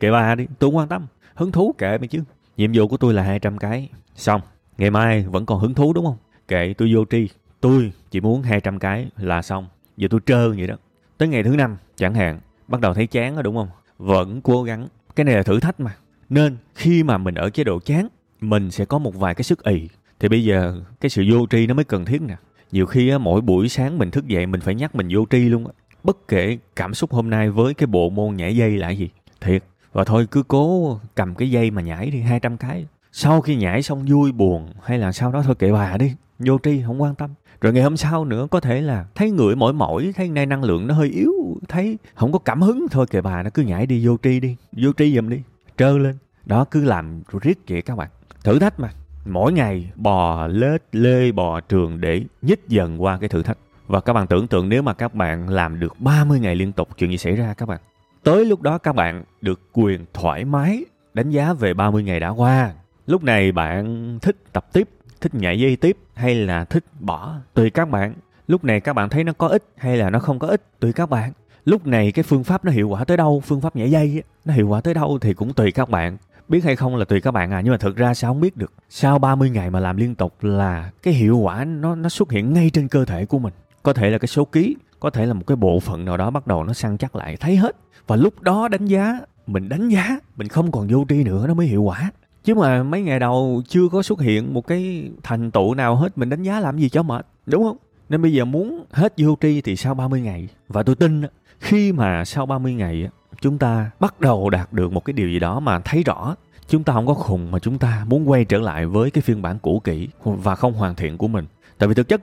kệ 0.00 0.10
ba 0.10 0.34
đi, 0.34 0.46
tôi 0.58 0.70
không 0.70 0.76
quan 0.76 0.88
tâm. 0.88 1.06
Hứng 1.34 1.52
thú 1.52 1.74
kệ 1.78 1.98
mày 1.98 2.08
chứ 2.08 2.22
Nhiệm 2.56 2.70
vụ 2.74 2.88
của 2.88 2.96
tôi 2.96 3.14
là 3.14 3.22
200 3.22 3.58
cái. 3.58 3.88
Xong, 4.14 4.40
ngày 4.78 4.90
mai 4.90 5.22
vẫn 5.22 5.46
còn 5.46 5.60
hứng 5.60 5.74
thú 5.74 5.92
đúng 5.92 6.04
không? 6.04 6.16
Kệ 6.48 6.74
tôi 6.78 6.94
vô 6.94 7.04
tri. 7.10 7.28
Tôi 7.60 7.92
chỉ 8.10 8.20
muốn 8.20 8.42
200 8.42 8.78
cái 8.78 9.08
là 9.16 9.42
xong. 9.42 9.66
Giờ 9.96 10.08
tôi 10.10 10.20
trơ 10.26 10.48
vậy 10.48 10.66
đó. 10.66 10.74
Tới 11.18 11.28
ngày 11.28 11.42
thứ 11.42 11.56
năm 11.56 11.76
chẳng 11.96 12.14
hạn, 12.14 12.40
bắt 12.68 12.80
đầu 12.80 12.94
thấy 12.94 13.06
chán 13.06 13.34
rồi 13.34 13.42
đúng 13.42 13.56
không? 13.56 13.68
Vẫn 13.98 14.40
cố 14.40 14.62
gắng. 14.62 14.88
Cái 15.16 15.24
này 15.24 15.34
là 15.34 15.42
thử 15.42 15.60
thách 15.60 15.80
mà. 15.80 15.96
Nên 16.28 16.56
khi 16.74 17.02
mà 17.02 17.18
mình 17.18 17.34
ở 17.34 17.50
chế 17.50 17.64
độ 17.64 17.78
chán, 17.78 18.08
mình 18.40 18.70
sẽ 18.70 18.84
có 18.84 18.98
một 18.98 19.14
vài 19.14 19.34
cái 19.34 19.42
sức 19.42 19.64
ì. 19.64 19.88
Thì 20.20 20.28
bây 20.28 20.44
giờ 20.44 20.80
cái 21.00 21.10
sự 21.10 21.24
vô 21.30 21.46
tri 21.50 21.66
nó 21.66 21.74
mới 21.74 21.84
cần 21.84 22.04
thiết 22.04 22.22
nè. 22.22 22.36
Nhiều 22.72 22.86
khi 22.86 23.08
á, 23.08 23.18
mỗi 23.18 23.40
buổi 23.40 23.68
sáng 23.68 23.98
mình 23.98 24.10
thức 24.10 24.26
dậy 24.26 24.46
mình 24.46 24.60
phải 24.60 24.74
nhắc 24.74 24.94
mình 24.94 25.08
vô 25.10 25.26
tri 25.30 25.38
luôn 25.38 25.66
á. 25.66 25.72
Bất 26.04 26.28
kể 26.28 26.58
cảm 26.76 26.94
xúc 26.94 27.12
hôm 27.12 27.30
nay 27.30 27.50
với 27.50 27.74
cái 27.74 27.86
bộ 27.86 28.10
môn 28.10 28.36
nhảy 28.36 28.56
dây 28.56 28.70
là 28.70 28.90
gì. 28.90 29.10
Thiệt, 29.40 29.64
và 29.92 30.04
thôi 30.04 30.26
cứ 30.30 30.42
cố 30.42 30.98
cầm 31.14 31.34
cái 31.34 31.50
dây 31.50 31.70
mà 31.70 31.82
nhảy 31.82 32.10
đi 32.10 32.20
200 32.20 32.56
cái. 32.56 32.86
Sau 33.12 33.40
khi 33.40 33.56
nhảy 33.56 33.82
xong 33.82 34.04
vui 34.08 34.32
buồn 34.32 34.72
hay 34.82 34.98
là 34.98 35.12
sau 35.12 35.32
đó 35.32 35.42
thôi 35.42 35.54
kệ 35.58 35.72
bà 35.72 35.96
đi, 35.96 36.12
vô 36.38 36.58
tri, 36.62 36.82
không 36.86 37.02
quan 37.02 37.14
tâm. 37.14 37.30
Rồi 37.60 37.72
ngày 37.72 37.82
hôm 37.82 37.96
sau 37.96 38.24
nữa, 38.24 38.46
có 38.50 38.60
thể 38.60 38.80
là 38.80 39.06
thấy 39.14 39.30
người 39.30 39.56
mỏi 39.56 39.72
mỏi, 39.72 40.12
thấy 40.16 40.28
nay 40.28 40.46
năng 40.46 40.64
lượng 40.64 40.86
nó 40.86 40.94
hơi 40.94 41.08
yếu, 41.08 41.32
thấy 41.68 41.98
không 42.14 42.32
có 42.32 42.38
cảm 42.38 42.62
hứng, 42.62 42.86
thôi 42.90 43.06
kệ 43.10 43.20
bà, 43.20 43.42
nó 43.42 43.50
cứ 43.50 43.62
nhảy 43.62 43.86
đi, 43.86 44.06
vô 44.06 44.16
tri 44.22 44.40
đi, 44.40 44.56
vô 44.72 44.90
tri 44.96 45.16
giùm 45.16 45.28
đi. 45.28 45.42
Trơ 45.76 45.98
lên. 45.98 46.16
Đó, 46.46 46.64
cứ 46.64 46.84
làm 46.84 47.22
riết 47.42 47.58
vậy 47.68 47.82
các 47.82 47.96
bạn. 47.96 48.08
Thử 48.44 48.58
thách 48.58 48.80
mà. 48.80 48.90
Mỗi 49.26 49.52
ngày, 49.52 49.90
bò, 49.96 50.46
lết, 50.46 50.82
lê, 50.92 51.32
bò, 51.32 51.60
trường 51.60 52.00
để 52.00 52.24
nhích 52.42 52.68
dần 52.68 53.02
qua 53.02 53.18
cái 53.18 53.28
thử 53.28 53.42
thách. 53.42 53.58
Và 53.86 54.00
các 54.00 54.12
bạn 54.12 54.26
tưởng 54.26 54.46
tượng 54.46 54.68
nếu 54.68 54.82
mà 54.82 54.92
các 54.92 55.14
bạn 55.14 55.48
làm 55.48 55.80
được 55.80 56.00
30 56.00 56.40
ngày 56.40 56.54
liên 56.54 56.72
tục, 56.72 56.88
chuyện 56.98 57.10
gì 57.10 57.18
xảy 57.18 57.36
ra 57.36 57.54
các 57.54 57.68
bạn? 57.68 57.80
Tới 58.24 58.44
lúc 58.44 58.62
đó 58.62 58.78
các 58.78 58.92
bạn 58.92 59.24
được 59.40 59.60
quyền 59.72 60.04
thoải 60.14 60.44
mái 60.44 60.84
đánh 61.14 61.30
giá 61.30 61.52
về 61.52 61.74
30 61.74 62.02
ngày 62.02 62.20
đã 62.20 62.28
qua. 62.28 62.72
Lúc 63.06 63.24
này 63.24 63.52
bạn 63.52 64.18
thích 64.22 64.36
tập 64.52 64.66
tiếp, 64.72 64.88
thích 65.20 65.34
nhảy 65.34 65.60
dây 65.60 65.76
tiếp 65.76 65.96
hay 66.14 66.34
là 66.34 66.64
thích 66.64 66.84
bỏ? 67.00 67.34
Tùy 67.54 67.70
các 67.70 67.90
bạn. 67.90 68.14
Lúc 68.48 68.64
này 68.64 68.80
các 68.80 68.92
bạn 68.92 69.08
thấy 69.08 69.24
nó 69.24 69.32
có 69.32 69.48
ích 69.48 69.64
hay 69.76 69.96
là 69.96 70.10
nó 70.10 70.18
không 70.18 70.38
có 70.38 70.48
ích 70.48 70.62
tùy 70.80 70.92
các 70.92 71.10
bạn. 71.10 71.32
Lúc 71.64 71.86
này 71.86 72.12
cái 72.12 72.22
phương 72.22 72.44
pháp 72.44 72.64
nó 72.64 72.72
hiệu 72.72 72.88
quả 72.88 73.04
tới 73.04 73.16
đâu, 73.16 73.42
phương 73.44 73.60
pháp 73.60 73.76
nhảy 73.76 73.90
dây 73.90 74.22
nó 74.44 74.54
hiệu 74.54 74.68
quả 74.68 74.80
tới 74.80 74.94
đâu 74.94 75.18
thì 75.20 75.34
cũng 75.34 75.52
tùy 75.52 75.72
các 75.72 75.88
bạn. 75.88 76.16
Biết 76.48 76.64
hay 76.64 76.76
không 76.76 76.96
là 76.96 77.04
tùy 77.04 77.20
các 77.20 77.30
bạn 77.30 77.50
à 77.50 77.60
nhưng 77.60 77.72
mà 77.72 77.78
thực 77.78 77.96
ra 77.96 78.14
sao 78.14 78.30
không 78.30 78.40
biết 78.40 78.56
được. 78.56 78.72
Sau 78.88 79.18
30 79.18 79.50
ngày 79.50 79.70
mà 79.70 79.80
làm 79.80 79.96
liên 79.96 80.14
tục 80.14 80.34
là 80.44 80.90
cái 81.02 81.14
hiệu 81.14 81.38
quả 81.38 81.64
nó 81.64 81.94
nó 81.94 82.08
xuất 82.08 82.30
hiện 82.30 82.52
ngay 82.52 82.70
trên 82.70 82.88
cơ 82.88 83.04
thể 83.04 83.26
của 83.26 83.38
mình. 83.38 83.52
Có 83.82 83.92
thể 83.92 84.10
là 84.10 84.18
cái 84.18 84.28
số 84.28 84.44
ký 84.44 84.76
có 85.02 85.10
thể 85.10 85.26
là 85.26 85.34
một 85.34 85.46
cái 85.46 85.56
bộ 85.56 85.80
phận 85.80 86.04
nào 86.04 86.16
đó 86.16 86.30
bắt 86.30 86.46
đầu 86.46 86.64
nó 86.64 86.72
săn 86.72 86.98
chắc 86.98 87.16
lại, 87.16 87.36
thấy 87.36 87.56
hết. 87.56 87.76
Và 88.06 88.16
lúc 88.16 88.40
đó 88.40 88.68
đánh 88.68 88.86
giá, 88.86 89.20
mình 89.46 89.68
đánh 89.68 89.88
giá, 89.88 90.18
mình 90.36 90.48
không 90.48 90.72
còn 90.72 90.86
vô 90.86 91.04
tri 91.08 91.24
nữa, 91.24 91.46
nó 91.46 91.54
mới 91.54 91.66
hiệu 91.66 91.82
quả. 91.82 92.10
Chứ 92.44 92.54
mà 92.54 92.82
mấy 92.82 93.02
ngày 93.02 93.20
đầu 93.20 93.62
chưa 93.68 93.88
có 93.92 94.02
xuất 94.02 94.20
hiện 94.20 94.54
một 94.54 94.66
cái 94.66 95.10
thành 95.22 95.50
tựu 95.50 95.74
nào 95.74 95.96
hết, 95.96 96.18
mình 96.18 96.28
đánh 96.28 96.42
giá 96.42 96.60
làm 96.60 96.78
gì 96.78 96.88
cho 96.88 97.02
mệt, 97.02 97.26
đúng 97.46 97.64
không? 97.64 97.76
Nên 98.08 98.22
bây 98.22 98.32
giờ 98.32 98.44
muốn 98.44 98.84
hết 98.90 99.14
vô 99.16 99.36
tri 99.40 99.60
thì 99.60 99.76
sau 99.76 99.94
30 99.94 100.20
ngày. 100.20 100.48
Và 100.68 100.82
tôi 100.82 100.94
tin 100.94 101.22
khi 101.58 101.92
mà 101.92 102.24
sau 102.24 102.46
30 102.46 102.74
ngày 102.74 103.08
chúng 103.40 103.58
ta 103.58 103.90
bắt 104.00 104.20
đầu 104.20 104.50
đạt 104.50 104.72
được 104.72 104.92
một 104.92 105.04
cái 105.04 105.12
điều 105.12 105.28
gì 105.28 105.38
đó 105.38 105.60
mà 105.60 105.80
thấy 105.80 106.02
rõ, 106.02 106.34
chúng 106.68 106.84
ta 106.84 106.92
không 106.92 107.06
có 107.06 107.14
khùng 107.14 107.50
mà 107.50 107.58
chúng 107.58 107.78
ta 107.78 108.04
muốn 108.08 108.30
quay 108.30 108.44
trở 108.44 108.58
lại 108.58 108.86
với 108.86 109.10
cái 109.10 109.22
phiên 109.22 109.42
bản 109.42 109.58
cũ 109.58 109.80
kỹ 109.84 110.08
và 110.24 110.54
không 110.54 110.72
hoàn 110.72 110.94
thiện 110.94 111.18
của 111.18 111.28
mình. 111.28 111.46
Tại 111.78 111.88
vì 111.88 111.94
thực 111.94 112.08
chất 112.08 112.20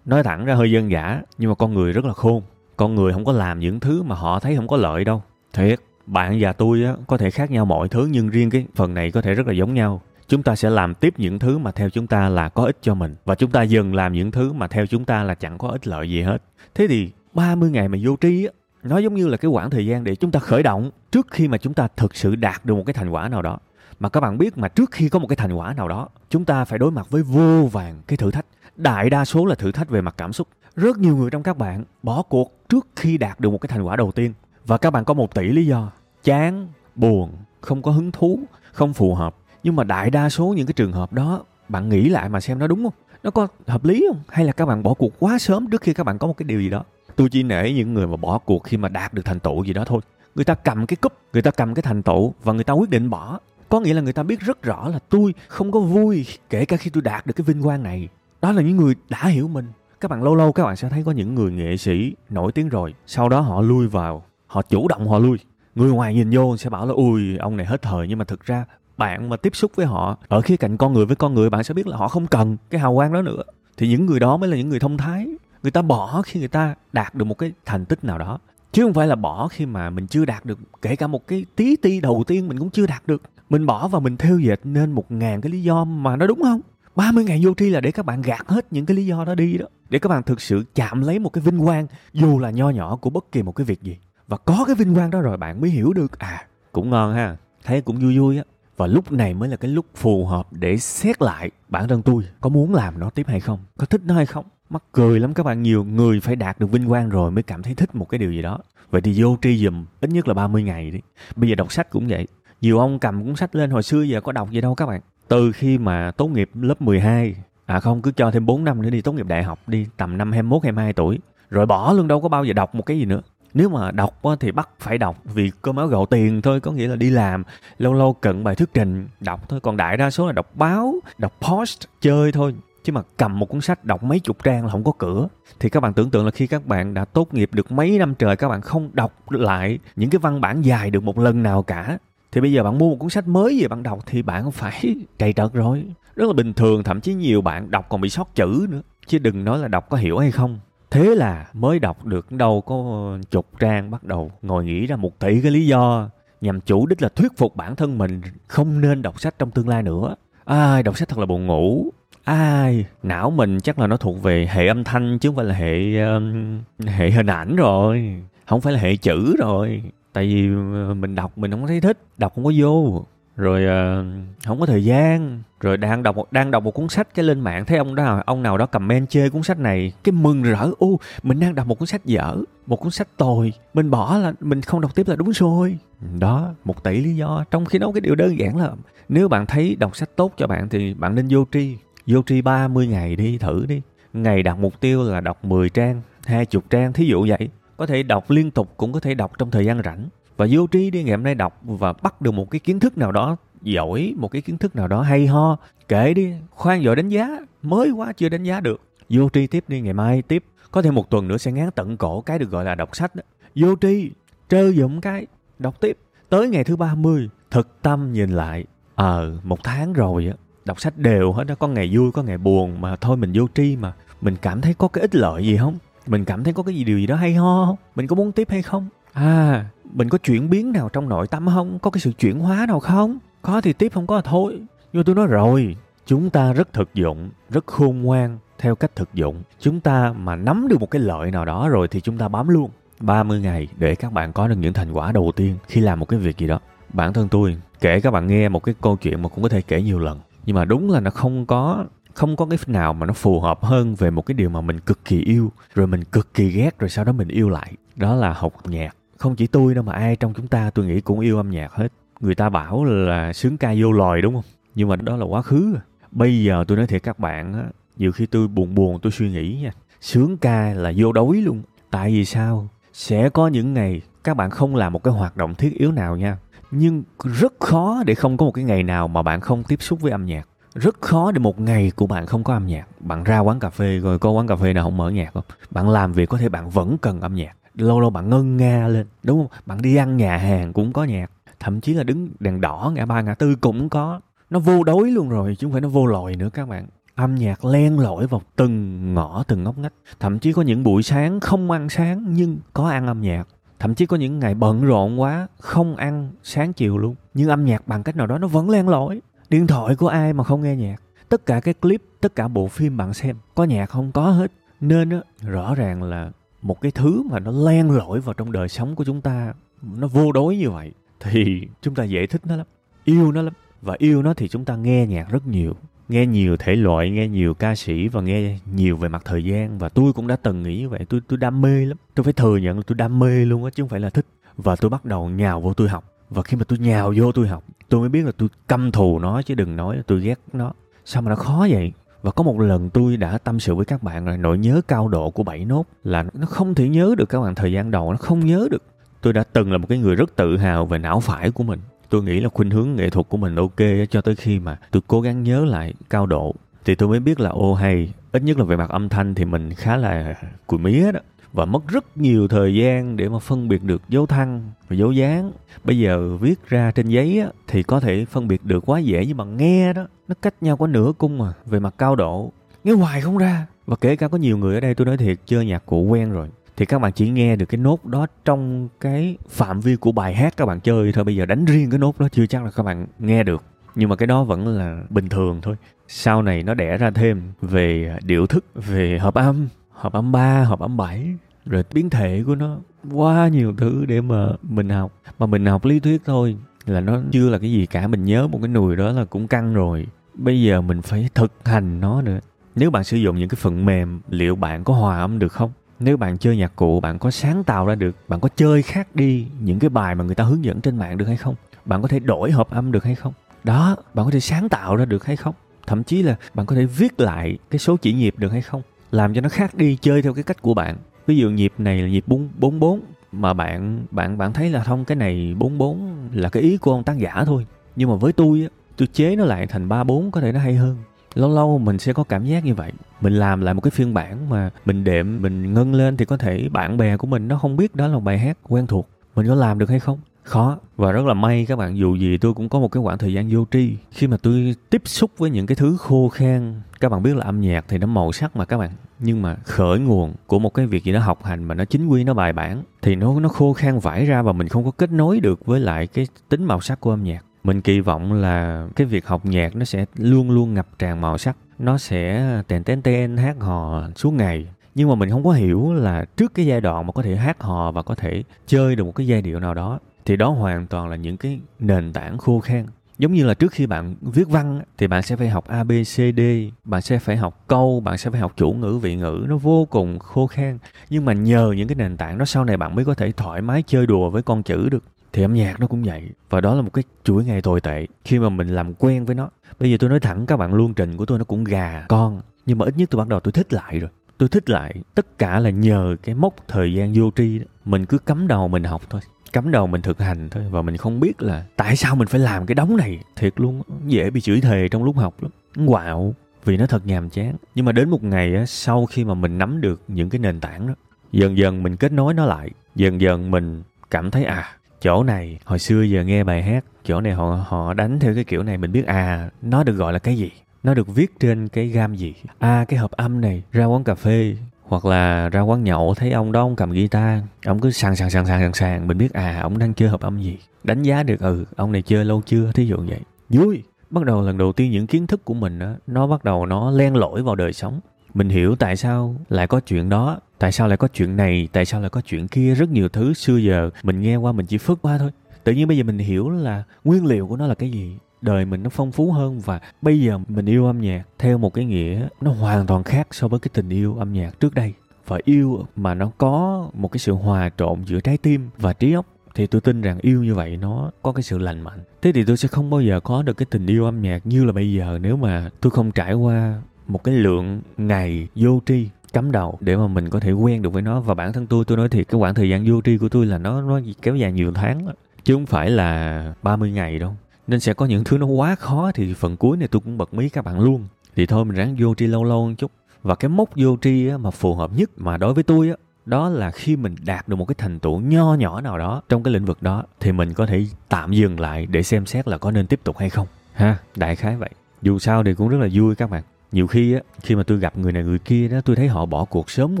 nói 0.08 0.22
thẳng 0.22 0.44
ra 0.44 0.54
hơi 0.54 0.70
dân 0.70 0.90
giả 0.90 1.22
nhưng 1.38 1.50
mà 1.50 1.54
con 1.54 1.74
người 1.74 1.92
rất 1.92 2.04
là 2.04 2.12
khôn. 2.12 2.42
Con 2.76 2.94
người 2.94 3.12
không 3.12 3.24
có 3.24 3.32
làm 3.32 3.60
những 3.60 3.80
thứ 3.80 4.02
mà 4.02 4.14
họ 4.14 4.40
thấy 4.40 4.56
không 4.56 4.68
có 4.68 4.76
lợi 4.76 5.04
đâu. 5.04 5.22
Thiệt. 5.52 5.80
Bạn 6.06 6.38
và 6.40 6.52
tôi 6.52 6.84
á, 6.84 6.94
có 7.06 7.18
thể 7.18 7.30
khác 7.30 7.50
nhau 7.50 7.64
mọi 7.64 7.88
thứ 7.88 8.08
nhưng 8.10 8.28
riêng 8.28 8.50
cái 8.50 8.66
phần 8.74 8.94
này 8.94 9.10
có 9.10 9.20
thể 9.20 9.34
rất 9.34 9.46
là 9.46 9.52
giống 9.52 9.74
nhau. 9.74 10.02
Chúng 10.28 10.42
ta 10.42 10.56
sẽ 10.56 10.70
làm 10.70 10.94
tiếp 10.94 11.14
những 11.16 11.38
thứ 11.38 11.58
mà 11.58 11.70
theo 11.72 11.90
chúng 11.90 12.06
ta 12.06 12.28
là 12.28 12.48
có 12.48 12.64
ích 12.64 12.78
cho 12.82 12.94
mình 12.94 13.14
và 13.24 13.34
chúng 13.34 13.50
ta 13.50 13.62
dừng 13.62 13.94
làm 13.94 14.12
những 14.12 14.30
thứ 14.30 14.52
mà 14.52 14.66
theo 14.66 14.86
chúng 14.86 15.04
ta 15.04 15.22
là 15.22 15.34
chẳng 15.34 15.58
có 15.58 15.68
ích 15.68 15.86
lợi 15.86 16.10
gì 16.10 16.22
hết. 16.22 16.42
Thế 16.74 16.86
thì 16.88 17.10
30 17.34 17.70
ngày 17.70 17.88
mà 17.88 17.98
vô 18.02 18.16
tri 18.20 18.44
á 18.44 18.52
nó 18.82 18.98
giống 18.98 19.14
như 19.14 19.28
là 19.28 19.36
cái 19.36 19.50
khoảng 19.50 19.70
thời 19.70 19.86
gian 19.86 20.04
để 20.04 20.16
chúng 20.16 20.30
ta 20.30 20.40
khởi 20.40 20.62
động 20.62 20.90
trước 21.12 21.26
khi 21.30 21.48
mà 21.48 21.58
chúng 21.58 21.74
ta 21.74 21.88
thực 21.96 22.16
sự 22.16 22.36
đạt 22.36 22.64
được 22.64 22.74
một 22.74 22.82
cái 22.86 22.94
thành 22.94 23.10
quả 23.10 23.28
nào 23.28 23.42
đó. 23.42 23.58
Mà 24.00 24.08
các 24.08 24.20
bạn 24.20 24.38
biết 24.38 24.58
mà 24.58 24.68
trước 24.68 24.90
khi 24.90 25.08
có 25.08 25.18
một 25.18 25.26
cái 25.26 25.36
thành 25.36 25.52
quả 25.52 25.74
nào 25.74 25.88
đó 25.88 26.08
chúng 26.30 26.44
ta 26.44 26.64
phải 26.64 26.78
đối 26.78 26.90
mặt 26.90 27.10
với 27.10 27.22
vô 27.22 27.68
vàng 27.72 28.02
cái 28.06 28.16
thử 28.16 28.30
thách 28.30 28.46
đại 28.78 29.10
đa 29.10 29.24
số 29.24 29.46
là 29.46 29.54
thử 29.54 29.72
thách 29.72 29.88
về 29.88 30.00
mặt 30.00 30.14
cảm 30.18 30.32
xúc. 30.32 30.48
Rất 30.76 30.98
nhiều 30.98 31.16
người 31.16 31.30
trong 31.30 31.42
các 31.42 31.58
bạn 31.58 31.84
bỏ 32.02 32.22
cuộc 32.22 32.68
trước 32.68 32.86
khi 32.96 33.18
đạt 33.18 33.40
được 33.40 33.50
một 33.50 33.58
cái 33.58 33.68
thành 33.68 33.82
quả 33.82 33.96
đầu 33.96 34.12
tiên. 34.12 34.32
Và 34.66 34.78
các 34.78 34.90
bạn 34.90 35.04
có 35.04 35.14
một 35.14 35.34
tỷ 35.34 35.48
lý 35.48 35.66
do. 35.66 35.90
Chán, 36.24 36.68
buồn, 36.94 37.32
không 37.60 37.82
có 37.82 37.90
hứng 37.90 38.12
thú, 38.12 38.40
không 38.72 38.92
phù 38.92 39.14
hợp. 39.14 39.36
Nhưng 39.62 39.76
mà 39.76 39.84
đại 39.84 40.10
đa 40.10 40.28
số 40.28 40.46
những 40.56 40.66
cái 40.66 40.72
trường 40.72 40.92
hợp 40.92 41.12
đó, 41.12 41.44
bạn 41.68 41.88
nghĩ 41.88 42.08
lại 42.08 42.28
mà 42.28 42.40
xem 42.40 42.58
nó 42.58 42.66
đúng 42.66 42.84
không? 42.84 42.92
Nó 43.22 43.30
có 43.30 43.48
hợp 43.66 43.84
lý 43.84 44.06
không? 44.08 44.20
Hay 44.28 44.44
là 44.44 44.52
các 44.52 44.66
bạn 44.66 44.82
bỏ 44.82 44.94
cuộc 44.94 45.12
quá 45.18 45.38
sớm 45.38 45.70
trước 45.70 45.80
khi 45.80 45.94
các 45.94 46.04
bạn 46.04 46.18
có 46.18 46.26
một 46.26 46.36
cái 46.36 46.44
điều 46.44 46.60
gì 46.60 46.70
đó? 46.70 46.84
Tôi 47.16 47.28
chỉ 47.28 47.42
nể 47.42 47.72
những 47.72 47.94
người 47.94 48.06
mà 48.06 48.16
bỏ 48.16 48.38
cuộc 48.38 48.64
khi 48.64 48.76
mà 48.76 48.88
đạt 48.88 49.14
được 49.14 49.24
thành 49.24 49.40
tựu 49.40 49.64
gì 49.64 49.72
đó 49.72 49.84
thôi. 49.86 50.00
Người 50.34 50.44
ta 50.44 50.54
cầm 50.54 50.86
cái 50.86 50.96
cúp, 50.96 51.12
người 51.32 51.42
ta 51.42 51.50
cầm 51.50 51.74
cái 51.74 51.82
thành 51.82 52.02
tựu 52.02 52.34
và 52.44 52.52
người 52.52 52.64
ta 52.64 52.72
quyết 52.72 52.90
định 52.90 53.10
bỏ. 53.10 53.40
Có 53.68 53.80
nghĩa 53.80 53.94
là 53.94 54.00
người 54.00 54.12
ta 54.12 54.22
biết 54.22 54.40
rất 54.40 54.62
rõ 54.62 54.88
là 54.88 54.98
tôi 55.08 55.34
không 55.48 55.72
có 55.72 55.80
vui 55.80 56.26
kể 56.50 56.64
cả 56.64 56.76
khi 56.76 56.90
tôi 56.90 57.02
đạt 57.02 57.26
được 57.26 57.32
cái 57.36 57.44
vinh 57.44 57.62
quang 57.62 57.82
này 57.82 58.08
đó 58.42 58.52
là 58.52 58.62
những 58.62 58.76
người 58.76 58.94
đã 59.08 59.26
hiểu 59.26 59.48
mình. 59.48 59.66
Các 60.00 60.10
bạn 60.10 60.22
lâu 60.22 60.34
lâu 60.34 60.52
các 60.52 60.64
bạn 60.64 60.76
sẽ 60.76 60.88
thấy 60.88 61.02
có 61.04 61.12
những 61.12 61.34
người 61.34 61.52
nghệ 61.52 61.76
sĩ 61.76 62.14
nổi 62.30 62.52
tiếng 62.52 62.68
rồi, 62.68 62.94
sau 63.06 63.28
đó 63.28 63.40
họ 63.40 63.60
lui 63.60 63.86
vào, 63.86 64.24
họ 64.46 64.62
chủ 64.62 64.88
động 64.88 65.08
họ 65.08 65.18
lui. 65.18 65.38
Người 65.74 65.92
ngoài 65.92 66.14
nhìn 66.14 66.30
vô 66.32 66.56
sẽ 66.56 66.70
bảo 66.70 66.86
là, 66.86 66.92
ui, 66.92 67.36
ông 67.36 67.56
này 67.56 67.66
hết 67.66 67.82
thời. 67.82 68.08
Nhưng 68.08 68.18
mà 68.18 68.24
thực 68.24 68.44
ra, 68.44 68.64
bạn 68.96 69.28
mà 69.28 69.36
tiếp 69.36 69.56
xúc 69.56 69.72
với 69.74 69.86
họ, 69.86 70.18
ở 70.28 70.40
khía 70.40 70.56
cạnh 70.56 70.76
con 70.76 70.92
người 70.92 71.06
với 71.06 71.16
con 71.16 71.34
người, 71.34 71.50
bạn 71.50 71.64
sẽ 71.64 71.74
biết 71.74 71.86
là 71.86 71.96
họ 71.96 72.08
không 72.08 72.26
cần 72.26 72.56
cái 72.70 72.80
hào 72.80 72.94
quang 72.94 73.12
đó 73.12 73.22
nữa. 73.22 73.42
Thì 73.76 73.88
những 73.88 74.06
người 74.06 74.20
đó 74.20 74.36
mới 74.36 74.48
là 74.48 74.56
những 74.56 74.68
người 74.68 74.80
thông 74.80 74.96
thái. 74.96 75.26
Người 75.62 75.70
ta 75.70 75.82
bỏ 75.82 76.22
khi 76.22 76.40
người 76.40 76.48
ta 76.48 76.74
đạt 76.92 77.14
được 77.14 77.24
một 77.24 77.38
cái 77.38 77.52
thành 77.64 77.84
tích 77.84 78.04
nào 78.04 78.18
đó. 78.18 78.38
Chứ 78.72 78.82
không 78.82 78.94
phải 78.94 79.06
là 79.06 79.16
bỏ 79.16 79.48
khi 79.48 79.66
mà 79.66 79.90
mình 79.90 80.06
chưa 80.06 80.24
đạt 80.24 80.44
được, 80.44 80.58
kể 80.82 80.96
cả 80.96 81.06
một 81.06 81.26
cái 81.26 81.44
tí 81.56 81.76
ti 81.76 82.00
đầu 82.00 82.24
tiên 82.26 82.48
mình 82.48 82.58
cũng 82.58 82.70
chưa 82.70 82.86
đạt 82.86 83.02
được. 83.06 83.22
Mình 83.50 83.66
bỏ 83.66 83.88
và 83.88 84.00
mình 84.00 84.16
theo 84.16 84.38
dệt 84.38 84.60
nên 84.64 84.92
một 84.92 85.12
ngàn 85.12 85.40
cái 85.40 85.52
lý 85.52 85.62
do 85.62 85.84
mà 85.84 86.16
nó 86.16 86.26
đúng 86.26 86.42
không? 86.42 86.60
30 86.98 87.24
ngày 87.24 87.40
vô 87.42 87.54
tri 87.56 87.70
là 87.70 87.80
để 87.80 87.90
các 87.90 88.06
bạn 88.06 88.22
gạt 88.22 88.48
hết 88.48 88.72
những 88.72 88.86
cái 88.86 88.96
lý 88.96 89.06
do 89.06 89.24
đó 89.24 89.34
đi 89.34 89.58
đó. 89.58 89.66
Để 89.90 89.98
các 89.98 90.08
bạn 90.08 90.22
thực 90.22 90.40
sự 90.40 90.64
chạm 90.74 91.00
lấy 91.00 91.18
một 91.18 91.30
cái 91.30 91.42
vinh 91.42 91.58
quang, 91.58 91.86
dù 92.12 92.38
là 92.38 92.50
nho 92.50 92.70
nhỏ 92.70 92.96
của 92.96 93.10
bất 93.10 93.32
kỳ 93.32 93.42
một 93.42 93.52
cái 93.52 93.64
việc 93.64 93.82
gì. 93.82 93.98
Và 94.28 94.36
có 94.36 94.64
cái 94.66 94.74
vinh 94.74 94.94
quang 94.94 95.10
đó 95.10 95.20
rồi 95.20 95.36
bạn 95.36 95.60
mới 95.60 95.70
hiểu 95.70 95.92
được 95.92 96.18
à 96.18 96.46
cũng 96.72 96.90
ngon 96.90 97.14
ha, 97.14 97.36
thấy 97.64 97.80
cũng 97.80 97.96
vui 97.96 98.18
vui 98.18 98.36
á. 98.36 98.44
Và 98.76 98.86
lúc 98.86 99.12
này 99.12 99.34
mới 99.34 99.48
là 99.48 99.56
cái 99.56 99.70
lúc 99.70 99.86
phù 99.94 100.26
hợp 100.26 100.52
để 100.52 100.76
xét 100.76 101.22
lại 101.22 101.50
bản 101.68 101.88
thân 101.88 102.02
tôi, 102.02 102.24
có 102.40 102.48
muốn 102.48 102.74
làm 102.74 102.98
nó 102.98 103.10
tiếp 103.10 103.26
hay 103.28 103.40
không, 103.40 103.58
có 103.76 103.86
thích 103.86 104.00
nó 104.04 104.14
hay 104.14 104.26
không. 104.26 104.44
Mắc 104.70 104.82
cười 104.92 105.20
lắm 105.20 105.34
các 105.34 105.42
bạn, 105.42 105.62
nhiều 105.62 105.84
người 105.84 106.20
phải 106.20 106.36
đạt 106.36 106.60
được 106.60 106.70
vinh 106.70 106.88
quang 106.88 107.08
rồi 107.08 107.30
mới 107.30 107.42
cảm 107.42 107.62
thấy 107.62 107.74
thích 107.74 107.94
một 107.94 108.08
cái 108.08 108.18
điều 108.18 108.32
gì 108.32 108.42
đó. 108.42 108.58
Vậy 108.90 109.00
thì 109.00 109.22
vô 109.22 109.36
tri 109.42 109.58
dùm 109.58 109.86
ít 110.00 110.10
nhất 110.10 110.28
là 110.28 110.34
30 110.34 110.62
ngày 110.62 110.90
đi. 110.90 111.00
Bây 111.36 111.50
giờ 111.50 111.54
đọc 111.54 111.72
sách 111.72 111.90
cũng 111.90 112.08
vậy, 112.08 112.26
nhiều 112.60 112.78
ông 112.78 112.98
cầm 112.98 113.24
cuốn 113.24 113.36
sách 113.36 113.54
lên, 113.54 113.70
hồi 113.70 113.82
xưa 113.82 114.02
giờ 114.02 114.20
có 114.20 114.32
đọc 114.32 114.50
gì 114.50 114.60
đâu 114.60 114.74
các 114.74 114.86
bạn 114.86 115.00
từ 115.28 115.52
khi 115.52 115.78
mà 115.78 116.10
tốt 116.10 116.28
nghiệp 116.28 116.50
lớp 116.54 116.82
12 116.82 117.34
à 117.66 117.80
không, 117.80 118.02
cứ 118.02 118.12
cho 118.12 118.30
thêm 118.30 118.46
4 118.46 118.64
năm 118.64 118.82
nữa 118.82 118.90
đi, 118.90 119.00
tốt 119.00 119.12
nghiệp 119.12 119.26
đại 119.26 119.42
học 119.42 119.58
đi, 119.66 119.86
tầm 119.96 120.18
năm 120.18 120.32
21 120.32 120.62
22 120.62 120.92
tuổi. 120.92 121.18
Rồi 121.50 121.66
bỏ 121.66 121.92
luôn 121.92 122.08
đâu 122.08 122.20
có 122.20 122.28
bao 122.28 122.44
giờ 122.44 122.52
đọc 122.52 122.74
một 122.74 122.86
cái 122.86 122.98
gì 122.98 123.04
nữa. 123.04 123.20
Nếu 123.54 123.68
mà 123.68 123.90
đọc 123.90 124.22
thì 124.40 124.52
bắt 124.52 124.68
phải 124.78 124.98
đọc 124.98 125.16
vì 125.24 125.50
cơm 125.62 125.76
áo 125.76 125.86
gạo 125.86 126.06
tiền 126.06 126.42
thôi, 126.42 126.60
có 126.60 126.70
nghĩa 126.70 126.88
là 126.88 126.96
đi 126.96 127.10
làm, 127.10 127.42
lâu 127.78 127.92
lâu 127.92 128.12
cận 128.12 128.44
bài 128.44 128.54
thuyết 128.54 128.68
trình, 128.74 129.08
đọc 129.20 129.48
thôi. 129.48 129.60
Còn 129.60 129.76
đại 129.76 129.96
đa 129.96 130.10
số 130.10 130.26
là 130.26 130.32
đọc 130.32 130.50
báo, 130.54 130.94
đọc 131.18 131.32
post, 131.40 131.80
chơi 132.00 132.32
thôi. 132.32 132.54
Chứ 132.84 132.92
mà 132.92 133.02
cầm 133.16 133.38
một 133.38 133.46
cuốn 133.46 133.60
sách, 133.60 133.84
đọc 133.84 134.02
mấy 134.02 134.20
chục 134.20 134.44
trang 134.44 134.64
là 134.64 134.72
không 134.72 134.84
có 134.84 134.92
cửa. 134.98 135.28
Thì 135.60 135.68
các 135.68 135.80
bạn 135.80 135.92
tưởng 135.92 136.10
tượng 136.10 136.24
là 136.24 136.30
khi 136.30 136.46
các 136.46 136.66
bạn 136.66 136.94
đã 136.94 137.04
tốt 137.04 137.34
nghiệp 137.34 137.50
được 137.52 137.72
mấy 137.72 137.98
năm 137.98 138.14
trời, 138.14 138.36
các 138.36 138.48
bạn 138.48 138.60
không 138.60 138.90
đọc 138.92 139.30
lại 139.30 139.78
những 139.96 140.10
cái 140.10 140.18
văn 140.18 140.40
bản 140.40 140.62
dài 140.62 140.90
được 140.90 141.02
một 141.02 141.18
lần 141.18 141.42
nào 141.42 141.62
cả 141.62 141.98
thì 142.32 142.40
bây 142.40 142.52
giờ 142.52 142.62
bạn 142.62 142.78
mua 142.78 142.90
một 142.90 142.96
cuốn 142.98 143.10
sách 143.10 143.28
mới 143.28 143.58
về 143.60 143.68
bạn 143.68 143.82
đọc 143.82 143.98
thì 144.06 144.22
bạn 144.22 144.50
phải 144.50 144.96
trầy 145.18 145.32
trật 145.32 145.52
rồi. 145.52 145.84
Rất 146.16 146.26
là 146.26 146.32
bình 146.32 146.52
thường 146.52 146.84
thậm 146.84 147.00
chí 147.00 147.14
nhiều 147.14 147.40
bạn 147.40 147.70
đọc 147.70 147.86
còn 147.88 148.00
bị 148.00 148.08
sót 148.08 148.34
chữ 148.34 148.66
nữa. 148.70 148.82
Chứ 149.06 149.18
đừng 149.18 149.44
nói 149.44 149.58
là 149.58 149.68
đọc 149.68 149.90
có 149.90 149.96
hiểu 149.96 150.18
hay 150.18 150.30
không. 150.30 150.58
Thế 150.90 151.14
là 151.14 151.46
mới 151.52 151.78
đọc 151.78 152.06
được 152.06 152.32
đâu 152.32 152.60
có 152.60 153.18
chục 153.30 153.46
trang 153.58 153.90
bắt 153.90 154.04
đầu 154.04 154.32
ngồi 154.42 154.64
nghĩ 154.64 154.86
ra 154.86 154.96
một 154.96 155.18
tỷ 155.18 155.40
cái 155.40 155.50
lý 155.50 155.66
do 155.66 156.08
nhằm 156.40 156.60
chủ 156.60 156.86
đích 156.86 157.02
là 157.02 157.08
thuyết 157.08 157.32
phục 157.36 157.56
bản 157.56 157.76
thân 157.76 157.98
mình 157.98 158.20
không 158.46 158.80
nên 158.80 159.02
đọc 159.02 159.20
sách 159.20 159.34
trong 159.38 159.50
tương 159.50 159.68
lai 159.68 159.82
nữa. 159.82 160.14
Ai 160.44 160.82
đọc 160.82 160.98
sách 160.98 161.08
thật 161.08 161.18
là 161.18 161.26
buồn 161.26 161.46
ngủ. 161.46 161.90
Ai 162.24 162.86
não 163.02 163.30
mình 163.30 163.60
chắc 163.60 163.78
là 163.78 163.86
nó 163.86 163.96
thuộc 163.96 164.22
về 164.22 164.48
hệ 164.52 164.66
âm 164.66 164.84
thanh 164.84 165.18
chứ 165.18 165.28
không 165.28 165.36
phải 165.36 165.44
là 165.44 165.54
hệ 165.54 166.00
um, 166.00 166.58
hệ 166.86 167.10
hình 167.10 167.26
ảnh 167.26 167.56
rồi. 167.56 168.22
Không 168.46 168.60
phải 168.60 168.72
là 168.72 168.80
hệ 168.80 168.96
chữ 168.96 169.36
rồi 169.38 169.82
tại 170.18 170.26
vì 170.26 170.48
ờ, 170.74 170.94
mình 170.94 171.14
đọc 171.14 171.38
mình 171.38 171.50
không 171.50 171.66
thấy 171.66 171.80
thích 171.80 171.98
đọc 172.16 172.32
không 172.34 172.44
có 172.44 172.52
vô. 172.56 173.04
Rồi 173.36 173.62
uh, 173.64 174.06
không 174.44 174.60
có 174.60 174.66
thời 174.66 174.84
gian. 174.84 175.42
Rồi 175.60 175.76
đang 175.76 176.02
đọc 176.02 176.16
một 176.16 176.32
đang 176.32 176.50
đọc 176.50 176.62
một 176.62 176.70
cuốn 176.70 176.88
sách 176.88 177.14
cái 177.14 177.24
lên 177.24 177.40
mạng 177.40 177.64
thấy 177.64 177.78
ông 177.78 177.94
đó 177.94 178.22
ông 178.26 178.42
nào 178.42 178.58
đó 178.58 178.66
comment 178.66 179.10
chê 179.10 179.28
cuốn 179.28 179.42
sách 179.42 179.58
này 179.58 179.92
cái 180.04 180.12
mừng 180.12 180.42
rỡ 180.42 180.70
u 180.78 180.98
mình 181.22 181.40
đang 181.40 181.54
đọc 181.54 181.66
một 181.66 181.78
cuốn 181.78 181.86
sách 181.86 182.04
dở 182.04 182.36
một 182.66 182.76
cuốn 182.76 182.90
sách 182.90 183.08
tồi 183.16 183.52
mình 183.74 183.90
bỏ 183.90 184.18
là 184.18 184.32
mình 184.40 184.62
không 184.62 184.80
đọc 184.80 184.94
tiếp 184.94 185.08
là 185.08 185.16
đúng 185.16 185.32
rồi. 185.32 185.78
Đó 186.18 186.54
một 186.64 186.84
tỷ 186.84 187.00
lý 187.00 187.16
do. 187.16 187.44
Trong 187.50 187.64
khi 187.64 187.78
đó 187.78 187.90
cái 187.94 188.00
điều 188.00 188.14
đơn 188.14 188.38
giản 188.38 188.56
là 188.56 188.70
nếu 189.08 189.28
bạn 189.28 189.46
thấy 189.46 189.76
đọc 189.78 189.96
sách 189.96 190.10
tốt 190.16 190.32
cho 190.36 190.46
bạn 190.46 190.68
thì 190.68 190.94
bạn 190.94 191.14
nên 191.14 191.26
vô 191.30 191.44
tri 191.52 191.76
vô 192.06 192.22
tri 192.26 192.42
30 192.42 192.86
ngày 192.86 193.16
đi 193.16 193.38
thử 193.38 193.66
đi. 193.68 193.82
Ngày 194.12 194.42
đặt 194.42 194.58
mục 194.58 194.80
tiêu 194.80 195.04
là 195.04 195.20
đọc 195.20 195.44
10 195.44 195.70
trang 195.70 196.02
20 196.26 196.62
trang 196.70 196.92
thí 196.92 197.06
dụ 197.06 197.26
vậy 197.28 197.48
có 197.78 197.86
thể 197.86 198.02
đọc 198.02 198.30
liên 198.30 198.50
tục 198.50 198.74
cũng 198.76 198.92
có 198.92 199.00
thể 199.00 199.14
đọc 199.14 199.38
trong 199.38 199.50
thời 199.50 199.64
gian 199.64 199.82
rảnh. 199.84 200.08
Và 200.36 200.46
vô 200.50 200.66
tri 200.72 200.90
đi 200.90 201.02
ngày 201.02 201.16
hôm 201.16 201.22
nay 201.22 201.34
đọc 201.34 201.60
và 201.62 201.92
bắt 201.92 202.20
được 202.20 202.30
một 202.30 202.50
cái 202.50 202.58
kiến 202.58 202.80
thức 202.80 202.98
nào 202.98 203.12
đó 203.12 203.36
giỏi 203.62 204.14
một 204.16 204.30
cái 204.30 204.42
kiến 204.42 204.58
thức 204.58 204.76
nào 204.76 204.88
đó 204.88 205.02
hay 205.02 205.26
ho 205.26 205.56
kể 205.88 206.14
đi 206.14 206.32
khoan 206.50 206.82
giỏi 206.82 206.96
đánh 206.96 207.08
giá 207.08 207.38
mới 207.62 207.90
quá 207.90 208.12
chưa 208.12 208.28
đánh 208.28 208.42
giá 208.42 208.60
được. 208.60 208.80
Vô 209.08 209.28
tri 209.32 209.46
tiếp 209.46 209.64
đi 209.68 209.80
ngày 209.80 209.92
mai 209.92 210.22
tiếp. 210.22 210.44
Có 210.70 210.82
thể 210.82 210.90
một 210.90 211.10
tuần 211.10 211.28
nữa 211.28 211.36
sẽ 211.36 211.52
ngán 211.52 211.70
tận 211.70 211.96
cổ 211.96 212.20
cái 212.20 212.38
được 212.38 212.50
gọi 212.50 212.64
là 212.64 212.74
đọc 212.74 212.96
sách 212.96 213.14
đó. 213.16 213.22
vô 213.54 213.74
tri 213.80 214.10
trơ 214.48 214.68
dụng 214.68 215.00
cái 215.00 215.26
đọc 215.58 215.80
tiếp. 215.80 215.98
Tới 216.28 216.48
ngày 216.48 216.64
thứ 216.64 216.76
30 216.76 217.28
thực 217.50 217.82
tâm 217.82 218.12
nhìn 218.12 218.30
lại 218.30 218.64
ờ 218.94 219.30
à, 219.34 219.40
một 219.42 219.58
tháng 219.64 219.92
rồi 219.92 220.26
á 220.26 220.32
đọc 220.64 220.80
sách 220.80 220.98
đều 220.98 221.32
hết 221.32 221.44
đó 221.44 221.54
có 221.54 221.68
ngày 221.68 221.90
vui 221.96 222.12
có 222.12 222.22
ngày 222.22 222.38
buồn 222.38 222.80
mà 222.80 222.96
thôi 222.96 223.16
mình 223.16 223.32
vô 223.34 223.46
tri 223.54 223.76
mà. 223.76 223.92
Mình 224.20 224.36
cảm 224.42 224.60
thấy 224.60 224.74
có 224.74 224.88
cái 224.88 225.02
ích 225.02 225.14
lợi 225.14 225.46
gì 225.46 225.56
không? 225.56 225.78
Mình 226.08 226.24
cảm 226.24 226.44
thấy 226.44 226.52
có 226.52 226.62
cái 226.62 226.74
gì 226.74 226.84
điều 226.84 226.98
gì 226.98 227.06
đó 227.06 227.16
hay 227.16 227.34
ho 227.34 227.66
không? 227.66 227.76
Mình 227.94 228.06
có 228.06 228.16
muốn 228.16 228.32
tiếp 228.32 228.50
hay 228.50 228.62
không? 228.62 228.88
À. 229.12 229.64
Mình 229.94 230.08
có 230.08 230.18
chuyển 230.18 230.50
biến 230.50 230.72
nào 230.72 230.88
trong 230.92 231.08
nội 231.08 231.26
tâm 231.26 231.46
không? 231.46 231.78
Có 231.78 231.90
cái 231.90 232.00
sự 232.00 232.12
chuyển 232.12 232.38
hóa 232.38 232.66
nào 232.66 232.80
không? 232.80 233.18
Có 233.42 233.60
thì 233.60 233.72
tiếp 233.72 233.92
không 233.94 234.06
có 234.06 234.20
thì 234.20 234.28
thôi. 234.30 234.60
Nhưng 234.92 235.04
tôi 235.04 235.14
nói 235.14 235.26
rồi 235.26 235.76
chúng 236.06 236.30
ta 236.30 236.52
rất 236.52 236.72
thực 236.72 236.94
dụng 236.94 237.30
rất 237.50 237.66
khôn 237.66 238.02
ngoan 238.02 238.38
theo 238.58 238.74
cách 238.74 238.96
thực 238.96 239.14
dụng. 239.14 239.42
Chúng 239.60 239.80
ta 239.80 240.14
mà 240.18 240.36
nắm 240.36 240.68
được 240.68 240.80
một 240.80 240.90
cái 240.90 241.02
lợi 241.02 241.30
nào 241.30 241.44
đó 241.44 241.68
rồi 241.68 241.88
thì 241.88 242.00
chúng 242.00 242.18
ta 242.18 242.28
bám 242.28 242.48
luôn. 242.48 242.70
30 243.00 243.40
ngày 243.40 243.68
để 243.76 243.94
các 243.94 244.12
bạn 244.12 244.32
có 244.32 244.48
được 244.48 244.56
những 244.58 244.72
thành 244.72 244.92
quả 244.92 245.12
đầu 245.12 245.32
tiên 245.36 245.56
khi 245.68 245.80
làm 245.80 246.00
một 246.00 246.06
cái 246.06 246.20
việc 246.20 246.38
gì 246.38 246.46
đó. 246.46 246.60
Bản 246.92 247.12
thân 247.12 247.28
tôi 247.28 247.56
kể 247.80 248.00
các 248.00 248.10
bạn 248.10 248.26
nghe 248.26 248.48
một 248.48 248.64
cái 248.64 248.74
câu 248.80 248.96
chuyện 248.96 249.22
mà 249.22 249.28
cũng 249.28 249.42
có 249.42 249.48
thể 249.48 249.62
kể 249.62 249.82
nhiều 249.82 249.98
lần. 249.98 250.20
Nhưng 250.46 250.56
mà 250.56 250.64
đúng 250.64 250.90
là 250.90 251.00
nó 251.00 251.10
không 251.10 251.46
có 251.46 251.84
không 252.14 252.36
có 252.36 252.46
cái 252.46 252.58
nào 252.66 252.92
mà 252.92 253.06
nó 253.06 253.12
phù 253.12 253.40
hợp 253.40 253.64
hơn 253.64 253.94
về 253.94 254.10
một 254.10 254.26
cái 254.26 254.34
điều 254.34 254.50
mà 254.50 254.60
mình 254.60 254.80
cực 254.80 255.04
kỳ 255.04 255.20
yêu, 255.20 255.52
rồi 255.74 255.86
mình 255.86 256.04
cực 256.04 256.34
kỳ 256.34 256.50
ghét, 256.50 256.78
rồi 256.78 256.90
sau 256.90 257.04
đó 257.04 257.12
mình 257.12 257.28
yêu 257.28 257.48
lại. 257.48 257.72
Đó 257.96 258.14
là 258.14 258.32
học 258.32 258.52
nhạc. 258.64 258.96
Không 259.16 259.36
chỉ 259.36 259.46
tôi 259.46 259.74
đâu 259.74 259.84
mà 259.84 259.92
ai 259.92 260.16
trong 260.16 260.34
chúng 260.34 260.46
ta 260.46 260.70
tôi 260.70 260.86
nghĩ 260.86 261.00
cũng 261.00 261.20
yêu 261.20 261.36
âm 261.36 261.50
nhạc 261.50 261.72
hết. 261.72 261.88
Người 262.20 262.34
ta 262.34 262.48
bảo 262.48 262.84
là 262.84 263.32
sướng 263.32 263.56
ca 263.56 263.74
vô 263.78 263.92
lòi 263.92 264.22
đúng 264.22 264.34
không? 264.34 264.44
Nhưng 264.74 264.88
mà 264.88 264.96
đó 264.96 265.16
là 265.16 265.24
quá 265.24 265.42
khứ. 265.42 265.76
Bây 266.10 266.44
giờ 266.44 266.64
tôi 266.68 266.76
nói 266.76 266.86
thiệt 266.86 267.02
các 267.02 267.18
bạn 267.18 267.52
á, 267.54 267.64
nhiều 267.96 268.12
khi 268.12 268.26
tôi 268.26 268.48
buồn 268.48 268.74
buồn 268.74 268.98
tôi 269.02 269.12
suy 269.12 269.30
nghĩ 269.30 269.58
nha. 269.62 269.70
Sướng 270.00 270.36
ca 270.36 270.74
là 270.74 270.92
vô 270.96 271.12
đối 271.12 271.36
luôn. 271.36 271.62
Tại 271.90 272.10
vì 272.10 272.24
sao? 272.24 272.68
Sẽ 272.92 273.28
có 273.28 273.48
những 273.48 273.74
ngày 273.74 274.00
các 274.24 274.36
bạn 274.36 274.50
không 274.50 274.76
làm 274.76 274.92
một 274.92 275.04
cái 275.04 275.14
hoạt 275.14 275.36
động 275.36 275.54
thiết 275.54 275.74
yếu 275.74 275.92
nào 275.92 276.16
nha. 276.16 276.36
Nhưng 276.70 277.02
rất 277.24 277.52
khó 277.60 278.02
để 278.06 278.14
không 278.14 278.36
có 278.36 278.46
một 278.46 278.52
cái 278.52 278.64
ngày 278.64 278.82
nào 278.82 279.08
mà 279.08 279.22
bạn 279.22 279.40
không 279.40 279.62
tiếp 279.64 279.82
xúc 279.82 280.00
với 280.00 280.12
âm 280.12 280.26
nhạc 280.26 280.48
rất 280.78 281.00
khó 281.00 281.32
để 281.32 281.38
một 281.38 281.60
ngày 281.60 281.92
của 281.96 282.06
bạn 282.06 282.26
không 282.26 282.44
có 282.44 282.52
âm 282.52 282.66
nhạc. 282.66 282.86
Bạn 283.00 283.24
ra 283.24 283.38
quán 283.38 283.60
cà 283.60 283.70
phê, 283.70 283.98
rồi 283.98 284.18
có 284.18 284.30
quán 284.30 284.46
cà 284.46 284.56
phê 284.56 284.72
nào 284.72 284.84
không 284.84 284.96
mở 284.96 285.10
nhạc 285.10 285.34
không? 285.34 285.44
Bạn 285.70 285.88
làm 285.88 286.12
việc 286.12 286.28
có 286.28 286.38
thể 286.38 286.48
bạn 286.48 286.70
vẫn 286.70 286.98
cần 286.98 287.20
âm 287.20 287.34
nhạc. 287.34 287.52
Lâu 287.74 288.00
lâu 288.00 288.10
bạn 288.10 288.30
ngân 288.30 288.56
nga 288.56 288.88
lên, 288.88 289.06
đúng 289.22 289.38
không? 289.38 289.58
Bạn 289.66 289.82
đi 289.82 289.96
ăn 289.96 290.16
nhà 290.16 290.36
hàng 290.36 290.72
cũng 290.72 290.92
có 290.92 291.04
nhạc. 291.04 291.30
Thậm 291.60 291.80
chí 291.80 291.94
là 291.94 292.02
đứng 292.02 292.30
đèn 292.40 292.60
đỏ, 292.60 292.92
ngã 292.94 293.06
ba, 293.06 293.20
ngã 293.20 293.34
tư 293.34 293.54
cũng 293.60 293.88
có. 293.88 294.20
Nó 294.50 294.58
vô 294.58 294.84
đối 294.84 295.10
luôn 295.10 295.28
rồi, 295.28 295.56
chứ 295.58 295.66
không 295.66 295.72
phải 295.72 295.80
nó 295.80 295.88
vô 295.88 296.06
lòi 296.06 296.36
nữa 296.36 296.50
các 296.54 296.68
bạn. 296.68 296.86
Âm 297.14 297.34
nhạc 297.34 297.64
len 297.64 297.98
lỏi 297.98 298.26
vào 298.26 298.42
từng 298.56 299.14
ngõ, 299.14 299.42
từng 299.42 299.62
ngóc 299.62 299.78
ngách. 299.78 299.92
Thậm 300.20 300.38
chí 300.38 300.52
có 300.52 300.62
những 300.62 300.84
buổi 300.84 301.02
sáng 301.02 301.40
không 301.40 301.70
ăn 301.70 301.88
sáng 301.88 302.24
nhưng 302.28 302.58
có 302.72 302.88
ăn 302.88 303.06
âm 303.06 303.20
nhạc. 303.20 303.48
Thậm 303.78 303.94
chí 303.94 304.06
có 304.06 304.16
những 304.16 304.38
ngày 304.38 304.54
bận 304.54 304.84
rộn 304.84 305.20
quá, 305.20 305.46
không 305.58 305.96
ăn 305.96 306.30
sáng 306.42 306.72
chiều 306.72 306.98
luôn. 306.98 307.14
Nhưng 307.34 307.48
âm 307.48 307.64
nhạc 307.64 307.88
bằng 307.88 308.02
cách 308.02 308.16
nào 308.16 308.26
đó 308.26 308.38
nó 308.38 308.46
vẫn 308.46 308.70
len 308.70 308.88
lỏi 308.88 309.20
điện 309.50 309.66
thoại 309.66 309.96
của 309.96 310.08
ai 310.08 310.32
mà 310.32 310.44
không 310.44 310.62
nghe 310.62 310.76
nhạc? 310.76 311.02
Tất 311.28 311.46
cả 311.46 311.60
cái 311.60 311.74
clip, 311.74 312.02
tất 312.20 312.34
cả 312.34 312.48
bộ 312.48 312.68
phim 312.68 312.96
bạn 312.96 313.14
xem, 313.14 313.36
có 313.54 313.64
nhạc 313.64 313.86
không? 313.86 314.12
Có 314.12 314.30
hết. 314.30 314.52
Nên 314.80 315.10
á, 315.10 315.18
rõ 315.42 315.74
ràng 315.74 316.02
là 316.02 316.30
một 316.62 316.80
cái 316.80 316.92
thứ 316.92 317.22
mà 317.22 317.38
nó 317.38 317.50
len 317.50 317.90
lỏi 317.90 318.20
vào 318.20 318.34
trong 318.34 318.52
đời 318.52 318.68
sống 318.68 318.94
của 318.96 319.04
chúng 319.04 319.20
ta, 319.20 319.54
nó 319.82 320.06
vô 320.06 320.32
đối 320.32 320.56
như 320.56 320.70
vậy, 320.70 320.92
thì 321.20 321.68
chúng 321.82 321.94
ta 321.94 322.04
dễ 322.04 322.26
thích 322.26 322.46
nó 322.46 322.56
lắm, 322.56 322.66
yêu 323.04 323.32
nó 323.32 323.42
lắm. 323.42 323.52
Và 323.82 323.94
yêu 323.98 324.22
nó 324.22 324.34
thì 324.34 324.48
chúng 324.48 324.64
ta 324.64 324.76
nghe 324.76 325.06
nhạc 325.06 325.30
rất 325.30 325.46
nhiều, 325.46 325.74
nghe 326.08 326.26
nhiều 326.26 326.56
thể 326.56 326.76
loại, 326.76 327.10
nghe 327.10 327.28
nhiều 327.28 327.54
ca 327.54 327.74
sĩ 327.74 328.08
và 328.08 328.20
nghe 328.20 328.58
nhiều 328.74 328.96
về 328.96 329.08
mặt 329.08 329.22
thời 329.24 329.44
gian. 329.44 329.78
Và 329.78 329.88
tôi 329.88 330.12
cũng 330.12 330.26
đã 330.26 330.36
từng 330.36 330.62
nghĩ 330.62 330.78
như 330.78 330.88
vậy, 330.88 331.06
tôi 331.08 331.20
tôi 331.28 331.36
đam 331.36 331.60
mê 331.60 331.84
lắm. 331.84 331.96
Tôi 332.14 332.24
phải 332.24 332.32
thừa 332.32 332.56
nhận 332.56 332.76
là 332.76 332.82
tôi 332.86 332.96
đam 332.96 333.18
mê 333.18 333.44
luôn 333.44 333.64
á, 333.64 333.70
chứ 333.74 333.82
không 333.82 333.88
phải 333.88 334.00
là 334.00 334.10
thích. 334.10 334.26
Và 334.56 334.76
tôi 334.76 334.90
bắt 334.90 335.04
đầu 335.04 335.28
nhào 335.28 335.60
vô 335.60 335.74
tôi 335.74 335.88
học. 335.88 336.04
Và 336.30 336.42
khi 336.42 336.56
mà 336.56 336.64
tôi 336.64 336.78
nhào 336.78 337.12
vô 337.16 337.32
tôi 337.32 337.48
học 337.48 337.64
tôi 337.88 338.00
mới 338.00 338.08
biết 338.08 338.24
là 338.24 338.32
tôi 338.38 338.48
căm 338.68 338.92
thù 338.92 339.18
nó 339.18 339.42
chứ 339.42 339.54
đừng 339.54 339.76
nói 339.76 339.96
là 339.96 340.02
tôi 340.06 340.20
ghét 340.20 340.40
nó. 340.52 340.72
Sao 341.04 341.22
mà 341.22 341.28
nó 341.28 341.36
khó 341.36 341.66
vậy? 341.70 341.92
Và 342.22 342.30
có 342.30 342.42
một 342.42 342.60
lần 342.60 342.90
tôi 342.90 343.16
đã 343.16 343.38
tâm 343.38 343.60
sự 343.60 343.74
với 343.74 343.84
các 343.84 344.02
bạn 344.02 344.28
là 344.28 344.36
nỗi 344.36 344.58
nhớ 344.58 344.80
cao 344.88 345.08
độ 345.08 345.30
của 345.30 345.42
bảy 345.42 345.64
nốt 345.64 345.84
là 346.04 346.24
nó 346.34 346.46
không 346.46 346.74
thể 346.74 346.88
nhớ 346.88 347.14
được 347.18 347.28
các 347.28 347.40
bạn 347.40 347.54
thời 347.54 347.72
gian 347.72 347.90
đầu, 347.90 348.10
nó 348.12 348.16
không 348.16 348.46
nhớ 348.46 348.68
được. 348.70 348.82
Tôi 349.20 349.32
đã 349.32 349.44
từng 349.52 349.72
là 349.72 349.78
một 349.78 349.86
cái 349.88 349.98
người 349.98 350.16
rất 350.16 350.36
tự 350.36 350.56
hào 350.56 350.86
về 350.86 350.98
não 350.98 351.20
phải 351.20 351.50
của 351.50 351.64
mình. 351.64 351.80
Tôi 352.08 352.22
nghĩ 352.22 352.40
là 352.40 352.48
khuynh 352.48 352.70
hướng 352.70 352.96
nghệ 352.96 353.10
thuật 353.10 353.28
của 353.28 353.36
mình 353.36 353.56
ok 353.56 354.08
cho 354.10 354.20
tới 354.20 354.36
khi 354.36 354.58
mà 354.58 354.78
tôi 354.90 355.02
cố 355.06 355.20
gắng 355.20 355.42
nhớ 355.42 355.64
lại 355.64 355.94
cao 356.10 356.26
độ. 356.26 356.54
Thì 356.84 356.94
tôi 356.94 357.08
mới 357.08 357.20
biết 357.20 357.40
là, 357.40 357.50
ô 357.50 357.74
hay, 357.74 358.12
ít 358.32 358.42
nhất 358.42 358.58
là 358.58 358.64
về 358.64 358.76
mặt 358.76 358.90
âm 358.90 359.08
thanh 359.08 359.34
thì 359.34 359.44
mình 359.44 359.74
khá 359.74 359.96
là 359.96 360.34
cùi 360.66 360.78
mía 360.78 361.12
đó 361.12 361.20
và 361.52 361.64
mất 361.64 361.88
rất 361.88 362.04
nhiều 362.16 362.48
thời 362.48 362.74
gian 362.74 363.16
để 363.16 363.28
mà 363.28 363.38
phân 363.38 363.68
biệt 363.68 363.82
được 363.82 364.02
dấu 364.08 364.26
thăng 364.26 364.70
và 364.88 364.96
dấu 364.96 365.12
dáng. 365.12 365.52
Bây 365.84 365.98
giờ 365.98 366.36
viết 366.36 366.68
ra 366.68 366.90
trên 366.90 367.08
giấy 367.08 367.40
á, 367.40 367.48
thì 367.66 367.82
có 367.82 368.00
thể 368.00 368.24
phân 368.24 368.48
biệt 368.48 368.64
được 368.64 368.90
quá 368.90 368.98
dễ 368.98 369.26
nhưng 369.26 369.36
mà 369.36 369.44
nghe 369.44 369.92
đó 369.92 370.06
nó 370.28 370.34
cách 370.42 370.54
nhau 370.60 370.76
có 370.76 370.86
nửa 370.86 371.12
cung 371.18 371.42
à 371.42 371.52
về 371.66 371.80
mặt 371.80 371.94
cao 371.98 372.16
độ. 372.16 372.52
Nghe 372.84 372.92
hoài 372.92 373.20
không 373.20 373.38
ra. 373.38 373.66
Và 373.86 373.96
kể 374.00 374.16
cả 374.16 374.28
có 374.28 374.38
nhiều 374.38 374.58
người 374.58 374.74
ở 374.74 374.80
đây 374.80 374.94
tôi 374.94 375.06
nói 375.06 375.16
thiệt 375.16 375.38
chơi 375.46 375.66
nhạc 375.66 375.86
cụ 375.86 376.02
quen 376.02 376.32
rồi 376.32 376.48
thì 376.76 376.86
các 376.86 376.98
bạn 376.98 377.12
chỉ 377.12 377.30
nghe 377.30 377.56
được 377.56 377.66
cái 377.66 377.78
nốt 377.78 378.04
đó 378.04 378.26
trong 378.44 378.88
cái 379.00 379.36
phạm 379.48 379.80
vi 379.80 379.96
của 379.96 380.12
bài 380.12 380.34
hát 380.34 380.56
các 380.56 380.66
bạn 380.66 380.80
chơi 380.80 381.12
thôi. 381.12 381.24
Bây 381.24 381.36
giờ 381.36 381.46
đánh 381.46 381.64
riêng 381.64 381.90
cái 381.90 381.98
nốt 381.98 382.20
đó 382.20 382.28
chưa 382.32 382.46
chắc 382.46 382.64
là 382.64 382.70
các 382.70 382.82
bạn 382.82 383.06
nghe 383.18 383.42
được. 383.42 383.62
Nhưng 383.94 384.08
mà 384.08 384.16
cái 384.16 384.26
đó 384.26 384.44
vẫn 384.44 384.66
là 384.66 385.02
bình 385.10 385.28
thường 385.28 385.60
thôi. 385.62 385.76
Sau 386.08 386.42
này 386.42 386.62
nó 386.62 386.74
đẻ 386.74 386.98
ra 386.98 387.10
thêm 387.10 387.52
về 387.60 388.16
điệu 388.22 388.46
thức 388.46 388.64
về 388.74 389.18
hợp 389.18 389.34
âm 389.34 389.68
hợp 389.98 390.12
âm 390.12 390.32
3, 390.32 390.64
hợp 390.64 390.80
âm 390.80 390.96
7 390.96 391.34
rồi 391.66 391.84
biến 391.94 392.10
thể 392.10 392.42
của 392.46 392.54
nó 392.54 392.76
quá 393.12 393.48
nhiều 393.48 393.74
thứ 393.76 394.04
để 394.06 394.20
mà 394.20 394.48
mình 394.62 394.88
học. 394.88 395.12
Mà 395.38 395.46
mình 395.46 395.66
học 395.66 395.84
lý 395.84 396.00
thuyết 396.00 396.22
thôi 396.24 396.56
là 396.86 397.00
nó 397.00 397.20
chưa 397.30 397.50
là 397.50 397.58
cái 397.58 397.72
gì 397.72 397.86
cả. 397.86 398.06
Mình 398.06 398.24
nhớ 398.24 398.46
một 398.46 398.58
cái 398.62 398.68
nùi 398.68 398.96
đó 398.96 399.12
là 399.12 399.24
cũng 399.24 399.48
căng 399.48 399.74
rồi. 399.74 400.06
Bây 400.34 400.62
giờ 400.62 400.80
mình 400.80 401.02
phải 401.02 401.28
thực 401.34 401.52
hành 401.64 402.00
nó 402.00 402.22
nữa. 402.22 402.38
Nếu 402.76 402.90
bạn 402.90 403.04
sử 403.04 403.16
dụng 403.16 403.36
những 403.36 403.48
cái 403.48 403.56
phần 403.60 403.84
mềm 403.84 404.20
liệu 404.28 404.56
bạn 404.56 404.84
có 404.84 404.94
hòa 404.94 405.18
âm 405.18 405.38
được 405.38 405.52
không? 405.52 405.72
Nếu 406.00 406.16
bạn 406.16 406.38
chơi 406.38 406.56
nhạc 406.56 406.76
cụ 406.76 407.00
bạn 407.00 407.18
có 407.18 407.30
sáng 407.30 407.64
tạo 407.64 407.86
ra 407.86 407.94
được 407.94 408.16
bạn 408.28 408.40
có 408.40 408.48
chơi 408.56 408.82
khác 408.82 409.08
đi 409.14 409.46
những 409.60 409.78
cái 409.78 409.90
bài 409.90 410.14
mà 410.14 410.24
người 410.24 410.34
ta 410.34 410.44
hướng 410.44 410.64
dẫn 410.64 410.80
trên 410.80 410.96
mạng 410.96 411.18
được 411.18 411.26
hay 411.26 411.36
không? 411.36 411.54
Bạn 411.84 412.02
có 412.02 412.08
thể 412.08 412.18
đổi 412.18 412.50
hợp 412.50 412.70
âm 412.70 412.92
được 412.92 413.04
hay 413.04 413.14
không? 413.14 413.32
Đó 413.64 413.96
bạn 414.14 414.26
có 414.26 414.30
thể 414.30 414.40
sáng 414.40 414.68
tạo 414.68 414.96
ra 414.96 415.04
được 415.04 415.24
hay 415.24 415.36
không? 415.36 415.54
Thậm 415.86 416.04
chí 416.04 416.22
là 416.22 416.36
bạn 416.54 416.66
có 416.66 416.76
thể 416.76 416.84
viết 416.84 417.20
lại 417.20 417.58
cái 417.70 417.78
số 417.78 417.96
chỉ 417.96 418.12
nhịp 418.12 418.34
được 418.38 418.52
hay 418.52 418.62
không? 418.62 418.82
Làm 419.10 419.34
cho 419.34 419.40
nó 419.40 419.48
khác 419.48 419.74
đi, 419.74 419.96
chơi 420.00 420.22
theo 420.22 420.34
cái 420.34 420.44
cách 420.44 420.62
của 420.62 420.74
bạn. 420.74 420.96
Ví 421.26 421.36
dụ 421.36 421.50
nhịp 421.50 421.72
này 421.78 422.02
là 422.02 422.08
nhịp 422.08 422.24
bốn 422.26 422.48
bốn 422.58 422.80
bốn, 422.80 423.00
mà 423.32 423.54
bạn 423.54 424.06
bạn 424.10 424.38
bạn 424.38 424.52
thấy 424.52 424.70
là 424.70 424.84
không, 424.84 425.04
cái 425.04 425.16
này 425.16 425.54
bốn 425.58 425.78
bốn 425.78 426.28
là 426.32 426.48
cái 426.48 426.62
ý 426.62 426.76
của 426.76 426.92
ông 426.92 427.04
tác 427.04 427.18
giả 427.18 427.44
thôi. 427.46 427.66
Nhưng 427.96 428.10
mà 428.10 428.16
với 428.16 428.32
tôi 428.32 428.62
á, 428.62 428.68
tôi 428.96 429.08
chế 429.12 429.36
nó 429.36 429.44
lại 429.44 429.66
thành 429.66 429.88
ba, 429.88 430.04
bốn 430.04 430.30
có 430.30 430.40
thể 430.40 430.52
nó 430.52 430.60
hay 430.60 430.74
hơn. 430.74 430.96
Lâu 431.34 431.50
lâu 431.54 431.78
mình 431.78 431.98
sẽ 431.98 432.12
có 432.12 432.24
cảm 432.24 432.44
giác 432.44 432.64
như 432.64 432.74
vậy. 432.74 432.92
Mình 433.20 433.32
làm 433.32 433.60
lại 433.60 433.74
một 433.74 433.80
cái 433.80 433.90
phiên 433.90 434.14
bản 434.14 434.50
mà 434.50 434.70
mình 434.84 435.04
đệm, 435.04 435.42
mình 435.42 435.74
ngân 435.74 435.94
lên 435.94 436.16
thì 436.16 436.24
có 436.24 436.36
thể 436.36 436.68
bạn 436.72 436.96
bè 436.96 437.16
của 437.16 437.26
mình 437.26 437.48
nó 437.48 437.58
không 437.58 437.76
biết 437.76 437.94
đó 437.94 438.06
là 438.06 438.18
bài 438.18 438.38
hát 438.38 438.58
quen 438.68 438.86
thuộc. 438.86 439.08
Mình 439.36 439.46
có 439.46 439.54
làm 439.54 439.78
được 439.78 439.90
hay 439.90 440.00
không? 440.00 440.18
Khó, 440.48 440.78
và 440.96 441.12
rất 441.12 441.26
là 441.26 441.34
may 441.34 441.66
các 441.68 441.76
bạn, 441.76 441.98
dù 441.98 442.14
gì 442.16 442.38
tôi 442.38 442.54
cũng 442.54 442.68
có 442.68 442.80
một 442.80 442.88
cái 442.88 443.02
khoảng 443.02 443.18
thời 443.18 443.32
gian 443.32 443.48
vô 443.50 443.66
tri. 443.70 443.96
Khi 444.10 444.26
mà 444.26 444.36
tôi 444.42 444.74
tiếp 444.90 445.02
xúc 445.04 445.30
với 445.38 445.50
những 445.50 445.66
cái 445.66 445.76
thứ 445.76 445.96
khô 445.96 446.28
khan, 446.28 446.80
các 447.00 447.08
bạn 447.08 447.22
biết 447.22 447.36
là 447.36 447.44
âm 447.44 447.60
nhạc 447.60 447.84
thì 447.88 447.98
nó 447.98 448.06
màu 448.06 448.32
sắc 448.32 448.56
mà 448.56 448.64
các 448.64 448.78
bạn. 448.78 448.90
Nhưng 449.18 449.42
mà 449.42 449.56
khởi 449.64 449.98
nguồn 449.98 450.34
của 450.46 450.58
một 450.58 450.74
cái 450.74 450.86
việc 450.86 451.04
gì 451.04 451.12
đó 451.12 451.20
học 451.20 451.44
hành 451.44 451.64
mà 451.64 451.74
nó 451.74 451.84
chính 451.84 452.06
quy, 452.06 452.24
nó 452.24 452.34
bài 452.34 452.52
bản, 452.52 452.82
thì 453.02 453.14
nó 453.14 453.40
nó 453.40 453.48
khô 453.48 453.72
khan 453.72 453.98
vải 453.98 454.24
ra 454.24 454.42
và 454.42 454.52
mình 454.52 454.68
không 454.68 454.84
có 454.84 454.90
kết 454.90 455.12
nối 455.12 455.40
được 455.40 455.66
với 455.66 455.80
lại 455.80 456.06
cái 456.06 456.26
tính 456.48 456.64
màu 456.64 456.80
sắc 456.80 457.00
của 457.00 457.10
âm 457.10 457.24
nhạc. 457.24 457.44
Mình 457.64 457.80
kỳ 457.80 458.00
vọng 458.00 458.32
là 458.32 458.88
cái 458.96 459.06
việc 459.06 459.26
học 459.26 459.46
nhạc 459.46 459.76
nó 459.76 459.84
sẽ 459.84 460.04
luôn 460.16 460.50
luôn 460.50 460.74
ngập 460.74 460.98
tràn 460.98 461.20
màu 461.20 461.38
sắc, 461.38 461.56
nó 461.78 461.98
sẽ 461.98 462.48
tèn 462.68 462.84
tén 462.84 463.02
tên 463.02 463.36
hát 463.36 463.56
hò 463.60 464.02
suốt 464.16 464.30
ngày. 464.30 464.66
Nhưng 464.94 465.08
mà 465.08 465.14
mình 465.14 465.30
không 465.30 465.44
có 465.44 465.52
hiểu 465.52 465.92
là 465.92 466.24
trước 466.36 466.54
cái 466.54 466.66
giai 466.66 466.80
đoạn 466.80 467.06
mà 467.06 467.12
có 467.12 467.22
thể 467.22 467.36
hát 467.36 467.62
hò 467.62 467.92
và 467.92 468.02
có 468.02 468.14
thể 468.14 468.42
chơi 468.66 468.96
được 468.96 469.04
một 469.04 469.12
cái 469.14 469.26
giai 469.26 469.42
điệu 469.42 469.60
nào 469.60 469.74
đó 469.74 469.98
thì 470.28 470.36
đó 470.36 470.50
hoàn 470.50 470.86
toàn 470.86 471.08
là 471.08 471.16
những 471.16 471.36
cái 471.36 471.60
nền 471.78 472.12
tảng 472.12 472.38
khô 472.38 472.60
khan. 472.60 472.86
Giống 473.18 473.32
như 473.32 473.46
là 473.46 473.54
trước 473.54 473.72
khi 473.72 473.86
bạn 473.86 474.14
viết 474.20 474.48
văn 474.48 474.82
thì 474.98 475.06
bạn 475.06 475.22
sẽ 475.22 475.36
phải 475.36 475.48
học 475.48 475.68
a, 475.68 475.84
b, 475.84 475.90
c, 476.02 476.16
d, 476.36 476.40
bạn 476.84 477.02
sẽ 477.02 477.18
phải 477.18 477.36
học 477.36 477.64
câu, 477.66 478.00
bạn 478.00 478.18
sẽ 478.18 478.30
phải 478.30 478.40
học 478.40 478.52
chủ 478.56 478.72
ngữ, 478.72 478.98
vị 478.98 479.16
ngữ, 479.16 479.44
nó 479.48 479.56
vô 479.56 479.86
cùng 479.90 480.18
khô 480.18 480.46
khan. 480.46 480.78
Nhưng 481.10 481.24
mà 481.24 481.32
nhờ 481.32 481.74
những 481.76 481.88
cái 481.88 481.94
nền 481.94 482.16
tảng 482.16 482.38
đó, 482.38 482.44
sau 482.44 482.64
này 482.64 482.76
bạn 482.76 482.94
mới 482.94 483.04
có 483.04 483.14
thể 483.14 483.32
thoải 483.32 483.62
mái 483.62 483.82
chơi 483.86 484.06
đùa 484.06 484.30
với 484.30 484.42
con 484.42 484.62
chữ 484.62 484.88
được. 484.88 485.04
Thì 485.32 485.42
âm 485.42 485.54
nhạc 485.54 485.80
nó 485.80 485.86
cũng 485.86 486.02
vậy, 486.02 486.22
và 486.50 486.60
đó 486.60 486.74
là 486.74 486.82
một 486.82 486.90
cái 486.92 487.04
chuỗi 487.24 487.44
ngày 487.44 487.62
tồi 487.62 487.80
tệ 487.80 488.06
khi 488.24 488.38
mà 488.38 488.48
mình 488.48 488.68
làm 488.68 488.94
quen 488.94 489.24
với 489.24 489.34
nó. 489.34 489.50
Bây 489.80 489.90
giờ 489.90 489.96
tôi 490.00 490.10
nói 490.10 490.20
thẳng, 490.20 490.46
các 490.46 490.56
bạn 490.56 490.74
luôn 490.74 490.94
trình 490.94 491.16
của 491.16 491.26
tôi 491.26 491.38
nó 491.38 491.44
cũng 491.44 491.64
gà 491.64 492.04
con, 492.08 492.40
nhưng 492.66 492.78
mà 492.78 492.84
ít 492.84 492.94
nhất 492.96 493.10
tôi 493.10 493.18
bắt 493.18 493.28
đầu 493.28 493.40
tôi 493.40 493.52
thích 493.52 493.72
lại 493.72 493.98
rồi. 493.98 494.10
Tôi 494.38 494.48
thích 494.48 494.70
lại 494.70 494.94
tất 495.14 495.38
cả 495.38 495.60
là 495.60 495.70
nhờ 495.70 496.16
cái 496.22 496.34
mốc 496.34 496.54
thời 496.68 496.94
gian 496.94 497.12
vô 497.14 497.30
tri 497.36 497.58
đó. 497.58 497.64
mình 497.84 498.06
cứ 498.06 498.18
cắm 498.18 498.48
đầu 498.48 498.68
mình 498.68 498.84
học 498.84 499.02
thôi 499.10 499.20
cắm 499.52 499.70
đầu 499.70 499.86
mình 499.86 500.02
thực 500.02 500.20
hành 500.20 500.48
thôi 500.50 500.64
và 500.70 500.82
mình 500.82 500.96
không 500.96 501.20
biết 501.20 501.42
là 501.42 501.64
tại 501.76 501.96
sao 501.96 502.16
mình 502.16 502.28
phải 502.28 502.40
làm 502.40 502.66
cái 502.66 502.74
đống 502.74 502.96
này. 502.96 503.18
Thiệt 503.36 503.52
luôn 503.56 503.82
dễ 504.06 504.30
bị 504.30 504.40
chửi 504.40 504.60
thề 504.60 504.88
trong 504.88 505.04
lúc 505.04 505.16
học 505.16 505.34
lắm. 505.42 505.50
Quạo 505.86 506.34
vì 506.64 506.76
nó 506.76 506.86
thật 506.86 507.06
nhàm 507.06 507.30
chán. 507.30 507.56
Nhưng 507.74 507.84
mà 507.84 507.92
đến 507.92 508.10
một 508.10 508.24
ngày 508.24 508.54
á, 508.54 508.66
sau 508.66 509.06
khi 509.06 509.24
mà 509.24 509.34
mình 509.34 509.58
nắm 509.58 509.80
được 509.80 510.02
những 510.08 510.30
cái 510.30 510.38
nền 510.38 510.60
tảng 510.60 510.86
đó 510.86 510.94
dần 511.32 511.58
dần 511.58 511.82
mình 511.82 511.96
kết 511.96 512.12
nối 512.12 512.34
nó 512.34 512.46
lại. 512.46 512.70
Dần 512.94 513.20
dần 513.20 513.50
mình 513.50 513.82
cảm 514.10 514.30
thấy 514.30 514.44
à 514.44 514.76
chỗ 515.00 515.22
này 515.22 515.58
hồi 515.64 515.78
xưa 515.78 516.02
giờ 516.02 516.24
nghe 516.24 516.44
bài 516.44 516.62
hát 516.62 516.84
chỗ 517.04 517.20
này 517.20 517.32
họ 517.32 517.64
họ 517.68 517.94
đánh 517.94 518.20
theo 518.20 518.34
cái 518.34 518.44
kiểu 518.44 518.62
này 518.62 518.78
mình 518.78 518.92
biết 518.92 519.06
à 519.06 519.50
nó 519.62 519.84
được 519.84 519.92
gọi 519.92 520.12
là 520.12 520.18
cái 520.18 520.36
gì? 520.36 520.50
Nó 520.82 520.94
được 520.94 521.08
viết 521.08 521.40
trên 521.40 521.68
cái 521.68 521.86
gam 521.86 522.14
gì? 522.14 522.34
À 522.58 522.84
cái 522.88 522.98
hộp 522.98 523.10
âm 523.10 523.40
này 523.40 523.62
ra 523.72 523.84
quán 523.84 524.04
cà 524.04 524.14
phê 524.14 524.56
hoặc 524.88 525.04
là 525.04 525.48
ra 525.48 525.60
quán 525.60 525.84
nhậu 525.84 526.14
thấy 526.14 526.30
ông 526.30 526.52
đó 526.52 526.60
ông 526.60 526.76
cầm 526.76 526.90
guitar 526.90 527.42
ông 527.64 527.80
cứ 527.80 527.90
sàn 527.90 528.16
sàn 528.16 528.30
sàn 528.30 528.46
sàn 528.46 528.60
sàn 528.60 528.72
sàn 528.74 529.08
mình 529.08 529.18
biết 529.18 529.32
à 529.32 529.60
ông 529.62 529.78
đang 529.78 529.94
chơi 529.94 530.08
hợp 530.08 530.20
âm 530.20 530.40
gì. 530.40 530.58
Đánh 530.84 531.02
giá 531.02 531.22
được 531.22 531.40
ừ 531.40 531.64
ông 531.76 531.92
này 531.92 532.02
chơi 532.02 532.24
lâu 532.24 532.42
chưa 532.46 532.72
thí 532.72 532.86
dụ 532.86 532.96
vậy. 532.96 533.20
Vui! 533.48 533.82
Bắt 534.10 534.24
đầu 534.24 534.42
lần 534.42 534.58
đầu 534.58 534.72
tiên 534.72 534.90
những 534.90 535.06
kiến 535.06 535.26
thức 535.26 535.44
của 535.44 535.54
mình 535.54 535.78
đó, 535.78 535.92
nó 536.06 536.26
bắt 536.26 536.44
đầu 536.44 536.66
nó 536.66 536.90
len 536.90 537.16
lỏi 537.16 537.42
vào 537.42 537.54
đời 537.54 537.72
sống. 537.72 538.00
Mình 538.34 538.48
hiểu 538.48 538.76
tại 538.76 538.96
sao 538.96 539.36
lại 539.48 539.66
có 539.66 539.80
chuyện 539.80 540.08
đó 540.08 540.38
tại 540.58 540.72
sao 540.72 540.88
lại 540.88 540.96
có 540.96 541.08
chuyện 541.08 541.36
này 541.36 541.68
tại 541.72 541.84
sao 541.84 542.00
lại 542.00 542.10
có 542.10 542.20
chuyện 542.20 542.48
kia. 542.48 542.74
Rất 542.74 542.90
nhiều 542.90 543.08
thứ 543.08 543.34
xưa 543.34 543.56
giờ 543.56 543.90
mình 544.02 544.20
nghe 544.20 544.36
qua 544.36 544.52
mình 544.52 544.66
chỉ 544.66 544.78
phớt 544.78 544.98
qua 545.02 545.18
thôi. 545.18 545.30
Tự 545.64 545.72
nhiên 545.72 545.88
bây 545.88 545.96
giờ 545.96 546.04
mình 546.04 546.18
hiểu 546.18 546.50
là 546.50 546.82
nguyên 547.04 547.26
liệu 547.26 547.46
của 547.46 547.56
nó 547.56 547.66
là 547.66 547.74
cái 547.74 547.90
gì 547.90 548.18
đời 548.40 548.64
mình 548.64 548.82
nó 548.82 548.90
phong 548.90 549.12
phú 549.12 549.32
hơn 549.32 549.60
và 549.60 549.80
bây 550.02 550.20
giờ 550.20 550.38
mình 550.48 550.66
yêu 550.66 550.86
âm 550.86 551.00
nhạc 551.00 551.22
theo 551.38 551.58
một 551.58 551.74
cái 551.74 551.84
nghĩa 551.84 552.28
nó 552.40 552.52
hoàn 552.52 552.86
toàn 552.86 553.02
khác 553.02 553.28
so 553.30 553.48
với 553.48 553.60
cái 553.60 553.70
tình 553.74 553.88
yêu 553.88 554.16
âm 554.18 554.32
nhạc 554.32 554.60
trước 554.60 554.74
đây. 554.74 554.92
Và 555.26 555.38
yêu 555.44 555.86
mà 555.96 556.14
nó 556.14 556.30
có 556.38 556.86
một 556.94 557.12
cái 557.12 557.18
sự 557.18 557.32
hòa 557.32 557.70
trộn 557.78 558.04
giữa 558.04 558.20
trái 558.20 558.38
tim 558.38 558.68
và 558.78 558.92
trí 558.92 559.12
óc, 559.12 559.26
thì 559.54 559.66
tôi 559.66 559.80
tin 559.80 560.00
rằng 560.00 560.18
yêu 560.18 560.44
như 560.44 560.54
vậy 560.54 560.76
nó 560.76 561.10
có 561.22 561.32
cái 561.32 561.42
sự 561.42 561.58
lành 561.58 561.80
mạnh. 561.80 561.98
Thế 562.22 562.32
thì 562.32 562.44
tôi 562.44 562.56
sẽ 562.56 562.68
không 562.68 562.90
bao 562.90 563.00
giờ 563.00 563.20
có 563.20 563.42
được 563.42 563.56
cái 563.56 563.66
tình 563.70 563.86
yêu 563.86 564.04
âm 564.04 564.22
nhạc 564.22 564.46
như 564.46 564.64
là 564.64 564.72
bây 564.72 564.92
giờ 564.92 565.18
nếu 565.22 565.36
mà 565.36 565.70
tôi 565.80 565.90
không 565.90 566.12
trải 566.12 566.34
qua 566.34 566.82
một 567.06 567.24
cái 567.24 567.34
lượng 567.34 567.80
ngày 567.96 568.48
vô 568.54 568.80
tri 568.86 569.08
cắm 569.32 569.52
đầu 569.52 569.78
để 569.80 569.96
mà 569.96 570.06
mình 570.06 570.30
có 570.30 570.40
thể 570.40 570.52
quen 570.52 570.82
được 570.82 570.92
với 570.92 571.02
nó. 571.02 571.20
Và 571.20 571.34
bản 571.34 571.52
thân 571.52 571.66
tôi 571.66 571.84
tôi 571.84 571.96
nói 571.96 572.08
thiệt, 572.08 572.28
cái 572.28 572.38
khoảng 572.40 572.54
thời 572.54 572.68
gian 572.68 572.84
vô 572.86 573.00
tri 573.04 573.18
của 573.18 573.28
tôi 573.28 573.46
là 573.46 573.58
nó 573.58 573.82
nó 573.82 574.00
kéo 574.22 574.36
dài 574.36 574.52
nhiều 574.52 574.72
tháng 574.72 575.06
chứ 575.44 575.54
không 575.54 575.66
phải 575.66 575.90
là 575.90 576.54
30 576.62 576.90
ngày 576.90 577.18
đâu 577.18 577.34
nên 577.68 577.80
sẽ 577.80 577.94
có 577.94 578.06
những 578.06 578.24
thứ 578.24 578.38
nó 578.38 578.46
quá 578.46 578.74
khó 578.74 579.10
thì 579.14 579.34
phần 579.34 579.56
cuối 579.56 579.76
này 579.76 579.88
tôi 579.88 580.00
cũng 580.00 580.18
bật 580.18 580.34
mí 580.34 580.48
các 580.48 580.64
bạn 580.64 580.80
luôn. 580.80 581.04
Thì 581.36 581.46
thôi 581.46 581.64
mình 581.64 581.76
ráng 581.76 581.96
vô 581.98 582.14
tri 582.14 582.26
lâu 582.26 582.44
lâu 582.44 582.68
một 582.68 582.74
chút. 582.78 582.90
Và 583.22 583.34
cái 583.34 583.48
mốc 583.48 583.68
vô 583.76 583.96
tri 584.02 584.28
á, 584.28 584.38
mà 584.38 584.50
phù 584.50 584.74
hợp 584.74 584.90
nhất 584.94 585.10
mà 585.16 585.36
đối 585.36 585.54
với 585.54 585.62
tôi 585.62 585.88
á 585.88 585.94
đó 586.26 586.48
là 586.48 586.70
khi 586.70 586.96
mình 586.96 587.14
đạt 587.24 587.48
được 587.48 587.56
một 587.56 587.64
cái 587.64 587.74
thành 587.78 587.98
tựu 587.98 588.20
nho 588.20 588.54
nhỏ 588.54 588.80
nào 588.80 588.98
đó 588.98 589.22
trong 589.28 589.42
cái 589.42 589.54
lĩnh 589.54 589.64
vực 589.64 589.82
đó 589.82 590.02
thì 590.20 590.32
mình 590.32 590.54
có 590.54 590.66
thể 590.66 590.86
tạm 591.08 591.32
dừng 591.32 591.60
lại 591.60 591.86
để 591.86 592.02
xem 592.02 592.26
xét 592.26 592.48
là 592.48 592.58
có 592.58 592.70
nên 592.70 592.86
tiếp 592.86 593.00
tục 593.04 593.18
hay 593.18 593.30
không. 593.30 593.46
Ha. 593.72 593.98
Đại 594.16 594.36
khái 594.36 594.56
vậy. 594.56 594.70
Dù 595.02 595.18
sao 595.18 595.44
thì 595.44 595.54
cũng 595.54 595.68
rất 595.68 595.78
là 595.80 595.88
vui 595.92 596.14
các 596.14 596.30
bạn. 596.30 596.42
Nhiều 596.72 596.86
khi 596.86 597.12
á 597.12 597.20
khi 597.42 597.54
mà 597.54 597.62
tôi 597.62 597.78
gặp 597.78 597.98
người 597.98 598.12
này 598.12 598.24
người 598.24 598.38
kia 598.38 598.68
đó 598.68 598.80
tôi 598.84 598.96
thấy 598.96 599.08
họ 599.08 599.26
bỏ 599.26 599.44
cuộc 599.44 599.70
sớm 599.70 600.00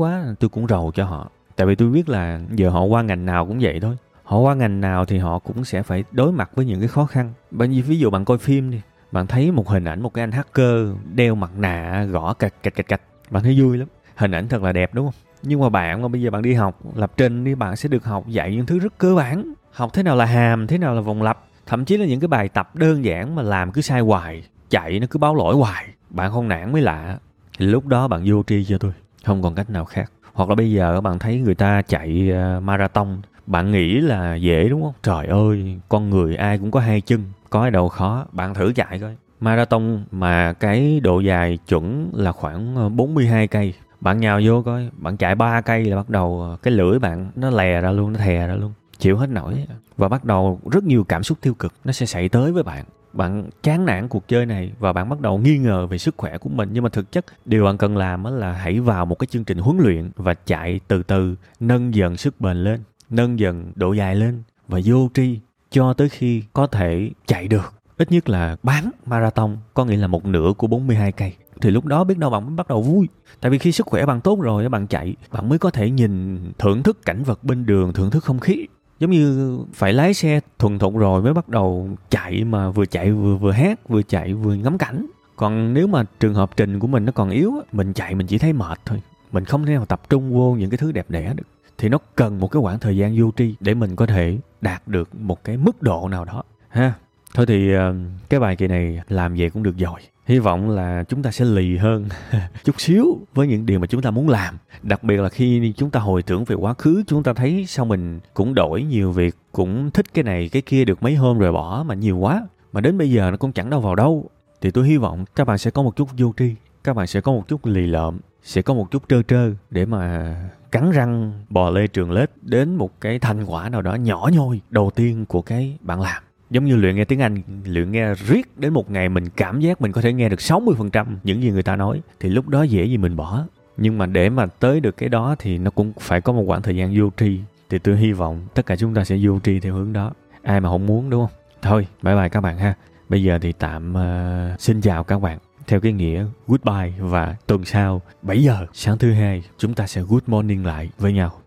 quá 0.00 0.24
tôi 0.40 0.48
cũng 0.48 0.66
rầu 0.66 0.92
cho 0.94 1.04
họ. 1.04 1.30
Tại 1.56 1.66
vì 1.66 1.74
tôi 1.74 1.88
biết 1.88 2.08
là 2.08 2.40
giờ 2.54 2.70
họ 2.70 2.82
qua 2.82 3.02
ngành 3.02 3.26
nào 3.26 3.46
cũng 3.46 3.58
vậy 3.60 3.80
thôi 3.80 3.96
họ 4.28 4.38
qua 4.38 4.54
ngành 4.54 4.80
nào 4.80 5.04
thì 5.04 5.18
họ 5.18 5.38
cũng 5.38 5.64
sẽ 5.64 5.82
phải 5.82 6.04
đối 6.12 6.32
mặt 6.32 6.50
với 6.54 6.64
những 6.64 6.80
cái 6.80 6.88
khó 6.88 7.04
khăn. 7.04 7.32
Bởi 7.50 7.68
vì 7.68 7.82
ví 7.82 7.98
dụ 7.98 8.10
bạn 8.10 8.24
coi 8.24 8.38
phim 8.38 8.70
đi, 8.70 8.80
bạn 9.12 9.26
thấy 9.26 9.52
một 9.52 9.68
hình 9.68 9.84
ảnh 9.84 10.02
một 10.02 10.14
cái 10.14 10.22
anh 10.22 10.32
hacker 10.32 10.88
đeo 11.14 11.34
mặt 11.34 11.50
nạ, 11.56 12.04
gõ 12.10 12.34
cạch 12.34 12.62
cạch 12.62 12.74
cạch 12.74 12.88
cạch, 12.88 13.00
bạn 13.30 13.42
thấy 13.42 13.60
vui 13.60 13.78
lắm. 13.78 13.88
Hình 14.16 14.30
ảnh 14.30 14.48
thật 14.48 14.62
là 14.62 14.72
đẹp, 14.72 14.94
đúng 14.94 15.06
không? 15.06 15.14
Nhưng 15.42 15.60
mà 15.60 15.68
bạn 15.68 16.02
mà 16.02 16.08
bây 16.08 16.22
giờ 16.22 16.30
bạn 16.30 16.42
đi 16.42 16.54
học 16.54 16.80
lập 16.94 17.12
trình 17.16 17.44
đi, 17.44 17.54
bạn 17.54 17.76
sẽ 17.76 17.88
được 17.88 18.04
học 18.04 18.28
dạy 18.28 18.56
những 18.56 18.66
thứ 18.66 18.78
rất 18.78 18.98
cơ 18.98 19.14
bản. 19.14 19.52
Học 19.72 19.90
thế 19.92 20.02
nào 20.02 20.16
là 20.16 20.24
hàm, 20.24 20.66
thế 20.66 20.78
nào 20.78 20.94
là 20.94 21.00
vòng 21.00 21.22
lặp. 21.22 21.44
Thậm 21.66 21.84
chí 21.84 21.96
là 21.96 22.06
những 22.06 22.20
cái 22.20 22.28
bài 22.28 22.48
tập 22.48 22.76
đơn 22.76 23.04
giản 23.04 23.34
mà 23.34 23.42
làm 23.42 23.72
cứ 23.72 23.80
sai 23.80 24.00
hoài, 24.00 24.42
chạy 24.70 25.00
nó 25.00 25.06
cứ 25.10 25.18
báo 25.18 25.34
lỗi 25.34 25.54
hoài. 25.56 25.88
Bạn 26.10 26.30
không 26.30 26.48
nản 26.48 26.72
mới 26.72 26.82
lạ. 26.82 27.18
Thì 27.58 27.66
lúc 27.66 27.86
đó 27.86 28.08
bạn 28.08 28.22
vô 28.26 28.42
tri 28.42 28.64
cho 28.64 28.78
tôi. 28.78 28.92
Không 29.24 29.42
còn 29.42 29.54
cách 29.54 29.70
nào 29.70 29.84
khác. 29.84 30.12
Hoặc 30.32 30.48
là 30.48 30.54
bây 30.54 30.72
giờ 30.72 31.00
bạn 31.00 31.18
thấy 31.18 31.38
người 31.38 31.54
ta 31.54 31.82
chạy 31.82 32.30
ờ, 32.30 32.60
marathon 32.60 33.20
bạn 33.48 33.72
nghĩ 33.72 34.00
là 34.00 34.34
dễ 34.34 34.68
đúng 34.68 34.82
không? 34.82 34.92
Trời 35.02 35.26
ơi, 35.26 35.78
con 35.88 36.10
người 36.10 36.36
ai 36.36 36.58
cũng 36.58 36.70
có 36.70 36.80
hai 36.80 37.00
chân, 37.00 37.24
có 37.50 37.60
ai 37.60 37.70
đâu 37.70 37.88
khó, 37.88 38.26
bạn 38.32 38.54
thử 38.54 38.72
chạy 38.72 38.98
coi. 38.98 39.16
Marathon 39.40 40.04
mà 40.10 40.52
cái 40.52 41.00
độ 41.00 41.20
dài 41.20 41.58
chuẩn 41.68 42.10
là 42.14 42.32
khoảng 42.32 42.76
ờ, 42.76 42.88
42 42.88 43.46
cây. 43.46 43.74
Bạn 44.00 44.20
nhào 44.20 44.40
vô 44.44 44.62
coi, 44.62 44.90
bạn 44.96 45.16
chạy 45.16 45.34
3 45.34 45.60
cây 45.60 45.84
là 45.84 45.96
bắt 45.96 46.10
đầu 46.10 46.40
ờ, 46.42 46.56
cái 46.62 46.74
lưỡi 46.74 46.98
bạn 46.98 47.30
nó 47.36 47.50
lè 47.50 47.80
ra 47.80 47.90
luôn, 47.90 48.12
nó 48.12 48.18
thè 48.18 48.46
ra 48.46 48.54
luôn, 48.54 48.72
chịu 48.98 49.16
hết 49.16 49.28
nổi. 49.30 49.66
Và 49.96 50.08
bắt 50.08 50.24
đầu 50.24 50.60
rất 50.70 50.84
nhiều 50.84 51.04
cảm 51.04 51.22
xúc 51.22 51.38
tiêu 51.40 51.54
cực 51.54 51.72
nó 51.84 51.92
sẽ 51.92 52.06
xảy 52.06 52.28
tới 52.28 52.52
với 52.52 52.62
bạn. 52.62 52.84
Bạn 53.12 53.50
chán 53.62 53.86
nản 53.86 54.08
cuộc 54.08 54.28
chơi 54.28 54.46
này 54.46 54.72
và 54.78 54.92
bạn 54.92 55.08
bắt 55.08 55.20
đầu 55.20 55.38
nghi 55.38 55.58
ngờ 55.58 55.86
về 55.86 55.98
sức 55.98 56.14
khỏe 56.16 56.38
của 56.38 56.48
mình. 56.48 56.68
Nhưng 56.72 56.82
mà 56.82 56.88
thực 56.88 57.12
chất, 57.12 57.24
điều 57.44 57.64
bạn 57.64 57.78
cần 57.78 57.96
làm 57.96 58.24
là 58.24 58.52
hãy 58.52 58.80
vào 58.80 59.06
một 59.06 59.18
cái 59.18 59.26
chương 59.26 59.44
trình 59.44 59.58
huấn 59.58 59.78
luyện 59.78 60.10
và 60.16 60.34
chạy 60.34 60.80
từ 60.88 61.02
từ, 61.02 61.34
nâng 61.60 61.94
dần 61.94 62.16
sức 62.16 62.40
bền 62.40 62.56
lên 62.56 62.80
nâng 63.10 63.38
dần 63.38 63.72
độ 63.74 63.92
dài 63.92 64.16
lên 64.16 64.42
và 64.68 64.80
vô 64.84 65.08
tri 65.14 65.38
cho 65.70 65.92
tới 65.92 66.08
khi 66.08 66.42
có 66.52 66.66
thể 66.66 67.10
chạy 67.26 67.48
được. 67.48 67.74
Ít 67.96 68.12
nhất 68.12 68.28
là 68.28 68.56
bán 68.62 68.90
marathon, 69.06 69.56
có 69.74 69.84
nghĩa 69.84 69.96
là 69.96 70.06
một 70.06 70.26
nửa 70.26 70.52
của 70.58 70.66
42 70.66 71.12
cây. 71.12 71.32
Thì 71.60 71.70
lúc 71.70 71.84
đó 71.84 72.04
biết 72.04 72.18
đâu 72.18 72.30
bạn 72.30 72.46
mới 72.46 72.54
bắt 72.56 72.68
đầu 72.68 72.82
vui. 72.82 73.08
Tại 73.40 73.50
vì 73.50 73.58
khi 73.58 73.72
sức 73.72 73.86
khỏe 73.86 74.06
bạn 74.06 74.20
tốt 74.20 74.40
rồi 74.40 74.68
bạn 74.68 74.86
chạy, 74.86 75.14
bạn 75.32 75.48
mới 75.48 75.58
có 75.58 75.70
thể 75.70 75.90
nhìn 75.90 76.38
thưởng 76.58 76.82
thức 76.82 76.98
cảnh 77.04 77.22
vật 77.22 77.44
bên 77.44 77.66
đường, 77.66 77.92
thưởng 77.92 78.10
thức 78.10 78.24
không 78.24 78.38
khí. 78.38 78.66
Giống 79.00 79.10
như 79.10 79.58
phải 79.74 79.92
lái 79.92 80.14
xe 80.14 80.40
thuần 80.58 80.78
thục 80.78 80.96
rồi 80.96 81.22
mới 81.22 81.34
bắt 81.34 81.48
đầu 81.48 81.88
chạy 82.10 82.44
mà 82.44 82.70
vừa 82.70 82.86
chạy 82.86 83.12
vừa 83.12 83.36
vừa 83.36 83.52
hát, 83.52 83.88
vừa 83.88 84.02
chạy 84.02 84.34
vừa 84.34 84.54
ngắm 84.54 84.78
cảnh. 84.78 85.06
Còn 85.36 85.74
nếu 85.74 85.86
mà 85.86 86.04
trường 86.20 86.34
hợp 86.34 86.50
trình 86.56 86.78
của 86.78 86.86
mình 86.86 87.04
nó 87.04 87.12
còn 87.12 87.30
yếu 87.30 87.52
mình 87.72 87.92
chạy 87.92 88.14
mình 88.14 88.26
chỉ 88.26 88.38
thấy 88.38 88.52
mệt 88.52 88.78
thôi. 88.84 89.02
Mình 89.32 89.44
không 89.44 89.66
thể 89.66 89.74
nào 89.74 89.86
tập 89.86 90.00
trung 90.08 90.32
vô 90.32 90.56
những 90.58 90.70
cái 90.70 90.78
thứ 90.78 90.92
đẹp 90.92 91.10
đẽ 91.10 91.34
được 91.36 91.46
thì 91.78 91.88
nó 91.88 91.98
cần 92.16 92.40
một 92.40 92.48
cái 92.48 92.62
khoảng 92.62 92.78
thời 92.78 92.96
gian 92.96 93.16
vô 93.18 93.30
tri 93.36 93.54
để 93.60 93.74
mình 93.74 93.96
có 93.96 94.06
thể 94.06 94.38
đạt 94.60 94.88
được 94.88 95.14
một 95.14 95.44
cái 95.44 95.56
mức 95.56 95.82
độ 95.82 96.08
nào 96.08 96.24
đó. 96.24 96.42
Ha, 96.68 96.92
thôi 97.34 97.46
thì 97.46 97.72
ờ, 97.72 97.94
cái 98.28 98.40
bài 98.40 98.56
kỳ 98.56 98.66
này 98.66 99.00
làm 99.08 99.34
về 99.34 99.50
cũng 99.50 99.62
được 99.62 99.78
rồi. 99.78 100.00
Hy 100.26 100.38
vọng 100.38 100.70
là 100.70 101.04
chúng 101.08 101.22
ta 101.22 101.30
sẽ 101.30 101.44
lì 101.44 101.76
hơn 101.76 102.08
chút 102.64 102.80
xíu 102.80 103.18
với 103.34 103.46
những 103.46 103.66
điều 103.66 103.78
mà 103.78 103.86
chúng 103.86 104.02
ta 104.02 104.10
muốn 104.10 104.28
làm. 104.28 104.58
Đặc 104.82 105.04
biệt 105.04 105.16
là 105.16 105.28
khi 105.28 105.72
chúng 105.76 105.90
ta 105.90 106.00
hồi 106.00 106.22
tưởng 106.22 106.44
về 106.44 106.56
quá 106.56 106.74
khứ, 106.74 107.02
chúng 107.06 107.22
ta 107.22 107.32
thấy 107.32 107.64
sao 107.68 107.84
mình 107.84 108.20
cũng 108.34 108.54
đổi 108.54 108.82
nhiều 108.82 109.12
việc, 109.12 109.36
cũng 109.52 109.90
thích 109.90 110.14
cái 110.14 110.24
này, 110.24 110.48
cái 110.48 110.62
kia 110.62 110.84
được 110.84 111.02
mấy 111.02 111.14
hôm 111.14 111.38
rồi 111.38 111.52
bỏ 111.52 111.84
mà 111.86 111.94
nhiều 111.94 112.18
quá. 112.18 112.46
Mà 112.72 112.80
đến 112.80 112.98
bây 112.98 113.10
giờ 113.10 113.30
nó 113.30 113.36
cũng 113.36 113.52
chẳng 113.52 113.70
đâu 113.70 113.80
vào 113.80 113.94
đâu. 113.94 114.30
Thì 114.60 114.70
tôi 114.70 114.88
hy 114.88 114.96
vọng 114.96 115.24
các 115.36 115.46
bạn 115.46 115.58
sẽ 115.58 115.70
có 115.70 115.82
một 115.82 115.96
chút 115.96 116.08
vô 116.18 116.34
tri, 116.36 116.54
các 116.84 116.96
bạn 116.96 117.06
sẽ 117.06 117.20
có 117.20 117.32
một 117.32 117.48
chút 117.48 117.66
lì 117.66 117.86
lợm 117.86 118.18
sẽ 118.48 118.62
có 118.62 118.74
một 118.74 118.90
chút 118.90 119.08
trơ 119.08 119.22
trơ 119.22 119.50
để 119.70 119.86
mà 119.86 120.34
cắn 120.72 120.90
răng 120.90 121.32
bò 121.48 121.70
lê 121.70 121.86
trường 121.86 122.10
lết 122.10 122.30
đến 122.42 122.76
một 122.76 123.00
cái 123.00 123.18
thành 123.18 123.44
quả 123.44 123.68
nào 123.68 123.82
đó 123.82 123.94
nhỏ 123.94 124.30
nhoi 124.32 124.60
đầu 124.70 124.90
tiên 124.94 125.24
của 125.26 125.42
cái 125.42 125.78
bạn 125.80 126.00
làm. 126.00 126.22
Giống 126.50 126.64
như 126.64 126.76
luyện 126.76 126.96
nghe 126.96 127.04
tiếng 127.04 127.20
Anh 127.22 127.42
luyện 127.64 127.92
nghe 127.92 128.14
riết 128.14 128.58
đến 128.58 128.72
một 128.72 128.90
ngày 128.90 129.08
mình 129.08 129.24
cảm 129.36 129.60
giác 129.60 129.80
mình 129.80 129.92
có 129.92 130.00
thể 130.00 130.12
nghe 130.12 130.28
được 130.28 130.38
60% 130.38 131.06
những 131.24 131.42
gì 131.42 131.50
người 131.50 131.62
ta 131.62 131.76
nói 131.76 132.00
thì 132.20 132.28
lúc 132.28 132.48
đó 132.48 132.62
dễ 132.62 132.84
gì 132.84 132.96
mình 132.96 133.16
bỏ. 133.16 133.44
Nhưng 133.76 133.98
mà 133.98 134.06
để 134.06 134.30
mà 134.30 134.46
tới 134.46 134.80
được 134.80 134.96
cái 134.96 135.08
đó 135.08 135.36
thì 135.38 135.58
nó 135.58 135.70
cũng 135.70 135.92
phải 136.00 136.20
có 136.20 136.32
một 136.32 136.44
khoảng 136.46 136.62
thời 136.62 136.76
gian 136.76 136.94
vô 136.96 137.10
tri 137.16 137.40
thì 137.70 137.78
tôi 137.78 137.96
hy 137.96 138.12
vọng 138.12 138.46
tất 138.54 138.66
cả 138.66 138.76
chúng 138.76 138.94
ta 138.94 139.04
sẽ 139.04 139.18
vô 139.22 139.38
tri 139.38 139.60
theo 139.60 139.74
hướng 139.74 139.92
đó. 139.92 140.12
Ai 140.42 140.60
mà 140.60 140.68
không 140.68 140.86
muốn 140.86 141.10
đúng 141.10 141.26
không? 141.26 141.38
Thôi 141.62 141.86
bye 142.02 142.14
bye 142.14 142.28
các 142.28 142.40
bạn 142.40 142.58
ha. 142.58 142.74
Bây 143.08 143.22
giờ 143.22 143.38
thì 143.38 143.52
tạm 143.52 143.94
uh, 143.94 144.60
xin 144.60 144.80
chào 144.80 145.04
các 145.04 145.22
bạn 145.22 145.38
theo 145.68 145.80
cái 145.80 145.92
nghĩa, 145.92 146.26
goodbye 146.46 146.92
và 146.98 147.36
tuần 147.46 147.64
sau 147.64 148.02
7 148.22 148.42
giờ 148.42 148.66
sáng 148.72 148.98
thứ 148.98 149.12
hai, 149.12 149.42
chúng 149.58 149.74
ta 149.74 149.86
sẽ 149.86 150.02
good 150.08 150.22
morning 150.26 150.66
lại 150.66 150.90
với 150.98 151.12
nhau. 151.12 151.40